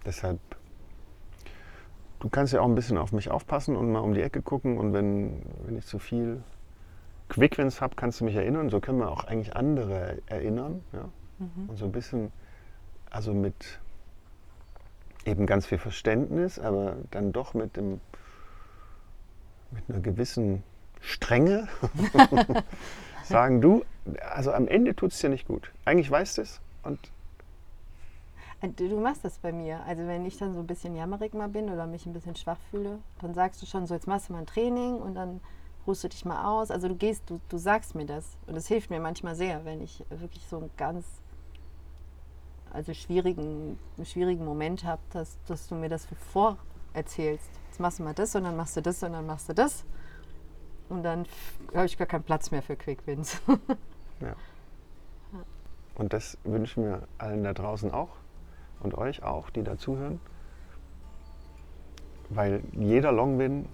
Deshalb, 0.05 0.39
du 2.19 2.29
kannst 2.29 2.53
ja 2.53 2.61
auch 2.61 2.67
ein 2.67 2.75
bisschen 2.75 2.97
auf 2.97 3.11
mich 3.11 3.31
aufpassen 3.31 3.75
und 3.75 3.91
mal 3.91 3.99
um 3.99 4.13
die 4.13 4.21
Ecke 4.21 4.41
gucken 4.41 4.77
und 4.77 4.93
wenn, 4.93 5.41
wenn 5.65 5.77
ich 5.77 5.85
zu 5.85 5.99
viel 5.99 6.43
Quickwins 7.29 7.81
habe, 7.81 7.95
kannst 7.95 8.21
du 8.21 8.25
mich 8.25 8.35
erinnern. 8.35 8.69
So 8.69 8.79
können 8.79 8.99
wir 8.99 9.09
auch 9.09 9.23
eigentlich 9.23 9.55
andere 9.55 10.19
erinnern. 10.27 10.83
Ja? 10.93 11.09
Und 11.39 11.77
so 11.77 11.85
ein 11.85 11.91
bisschen, 11.91 12.31
also 13.09 13.33
mit 13.33 13.79
eben 15.25 15.45
ganz 15.45 15.65
viel 15.65 15.79
Verständnis, 15.79 16.59
aber 16.59 16.97
dann 17.11 17.31
doch 17.33 17.53
mit, 17.53 17.75
dem, 17.77 17.99
mit 19.71 19.83
einer 19.89 19.99
gewissen 19.99 20.63
Strenge 21.01 21.67
sagen, 23.23 23.59
du, 23.61 23.83
also 24.21 24.51
am 24.51 24.67
Ende 24.67 24.95
tut 24.95 25.11
es 25.11 25.19
dir 25.19 25.29
nicht 25.29 25.47
gut. 25.47 25.71
Eigentlich 25.83 26.09
weißt 26.09 26.37
du 26.37 26.41
es 26.43 26.61
und 26.83 26.99
Äh, 28.61 28.69
Du 28.69 28.99
machst 28.99 29.25
das 29.25 29.39
bei 29.39 29.51
mir. 29.51 29.81
Also 29.85 30.05
wenn 30.07 30.25
ich 30.25 30.37
dann 30.37 30.53
so 30.53 30.59
ein 30.61 30.67
bisschen 30.67 30.95
jammerig 30.95 31.33
mal 31.33 31.49
bin 31.49 31.69
oder 31.69 31.87
mich 31.87 32.05
ein 32.05 32.13
bisschen 32.13 32.35
schwach 32.35 32.59
fühle, 32.71 32.99
dann 33.19 33.33
sagst 33.33 33.61
du 33.61 33.65
schon 33.65 33.85
so, 33.87 33.93
jetzt 33.93 34.07
machst 34.07 34.29
du 34.29 34.33
mal 34.33 34.39
ein 34.39 34.45
Training 34.45 34.95
und 34.95 35.15
dann 35.15 35.41
ruhst 35.87 36.03
du 36.03 36.07
dich 36.07 36.25
mal 36.25 36.45
aus. 36.45 36.71
Also 36.71 36.87
du 36.87 36.95
gehst, 36.95 37.29
du, 37.29 37.39
du 37.49 37.57
sagst 37.57 37.95
mir 37.95 38.05
das. 38.05 38.37
Und 38.47 38.55
das 38.55 38.67
hilft 38.67 38.89
mir 38.89 38.99
manchmal 38.99 39.35
sehr, 39.35 39.65
wenn 39.65 39.81
ich 39.81 40.03
wirklich 40.09 40.47
so 40.47 40.57
einen 40.57 40.69
ganz 40.77 41.05
also 42.75 42.93
schwierigen, 42.93 43.79
einen 43.97 44.05
schwierigen 44.05 44.45
Moment 44.45 44.83
habe, 44.83 45.01
dass, 45.11 45.37
dass 45.47 45.67
du 45.67 45.75
mir 45.75 45.89
das 45.89 46.07
vorerzählst. 46.31 47.49
Jetzt 47.67 47.79
machst 47.79 47.99
du 47.99 48.03
mal 48.03 48.13
das 48.13 48.35
und 48.35 48.43
dann 48.43 48.55
machst 48.55 48.75
du 48.77 48.81
das 48.81 49.01
und 49.01 49.13
dann 49.13 49.25
machst 49.25 49.49
du 49.49 49.53
das. 49.53 49.85
Und 50.89 51.03
dann 51.03 51.25
habe 51.73 51.85
ich 51.85 51.97
gar 51.97 52.05
keinen 52.05 52.23
Platz 52.23 52.51
mehr 52.51 52.61
für 52.61 52.75
Quick 52.75 53.05
Wins. 53.07 53.41
Ja. 54.21 54.33
Und 55.95 56.13
das 56.13 56.37
wünschen 56.45 56.85
wir 56.85 57.01
allen 57.17 57.43
da 57.43 57.51
draußen 57.53 57.91
auch 57.91 58.07
und 58.79 58.97
euch 58.97 59.23
auch, 59.23 59.49
die 59.49 59.61
dazuhören. 59.61 60.21
Weil 62.29 62.63
jeder 62.71 63.11
Longwin 63.11 63.67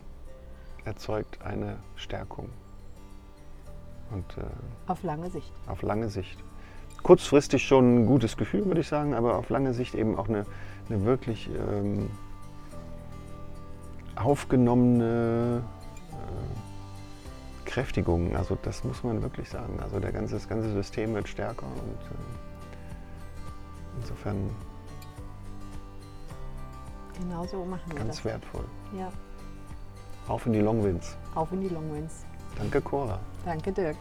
erzeugt 0.83 1.43
eine 1.43 1.77
Stärkung. 1.95 2.49
Und 4.09 4.25
äh, 4.37 4.41
Auf 4.87 5.03
lange 5.03 5.29
Sicht. 5.29 5.53
auf 5.67 5.83
lange 5.83 6.09
Sicht. 6.09 6.43
Kurzfristig 7.03 7.65
schon 7.65 8.01
ein 8.03 8.05
gutes 8.05 8.37
Gefühl, 8.37 8.65
würde 8.65 8.81
ich 8.81 8.87
sagen, 8.87 9.13
aber 9.13 9.35
auf 9.37 9.49
lange 9.49 9.73
Sicht 9.73 9.95
eben 9.95 10.17
auch 10.17 10.29
eine, 10.29 10.45
eine 10.89 11.03
wirklich 11.03 11.49
ähm, 11.49 12.09
aufgenommene 14.15 15.63
äh, 16.11 17.69
Kräftigung. 17.69 18.35
Also 18.35 18.57
das 18.61 18.83
muss 18.83 19.03
man 19.03 19.21
wirklich 19.21 19.49
sagen. 19.49 19.79
Also 19.81 19.99
der 19.99 20.11
ganze, 20.11 20.35
das 20.35 20.47
ganze 20.47 20.71
System 20.73 21.13
wird 21.15 21.27
stärker 21.27 21.65
und 21.65 22.01
äh, 22.11 22.15
insofern 24.01 24.37
Genau 27.19 27.45
so 27.45 27.63
machen 27.65 27.83
wir 27.91 27.95
ganz 27.97 28.15
das. 28.17 28.25
wertvoll. 28.25 28.65
Ja, 28.97 29.11
Auf 30.27 30.45
in 30.45 30.53
die 30.53 30.59
Longwins. 30.61 31.15
auf 31.35 31.51
in 31.51 31.61
die 31.61 31.69
Long 31.69 31.93
Wins. 31.93 32.25
Danke, 32.57 32.81
Cora. 32.81 33.19
Danke, 33.45 33.71
Dirk. 33.71 33.97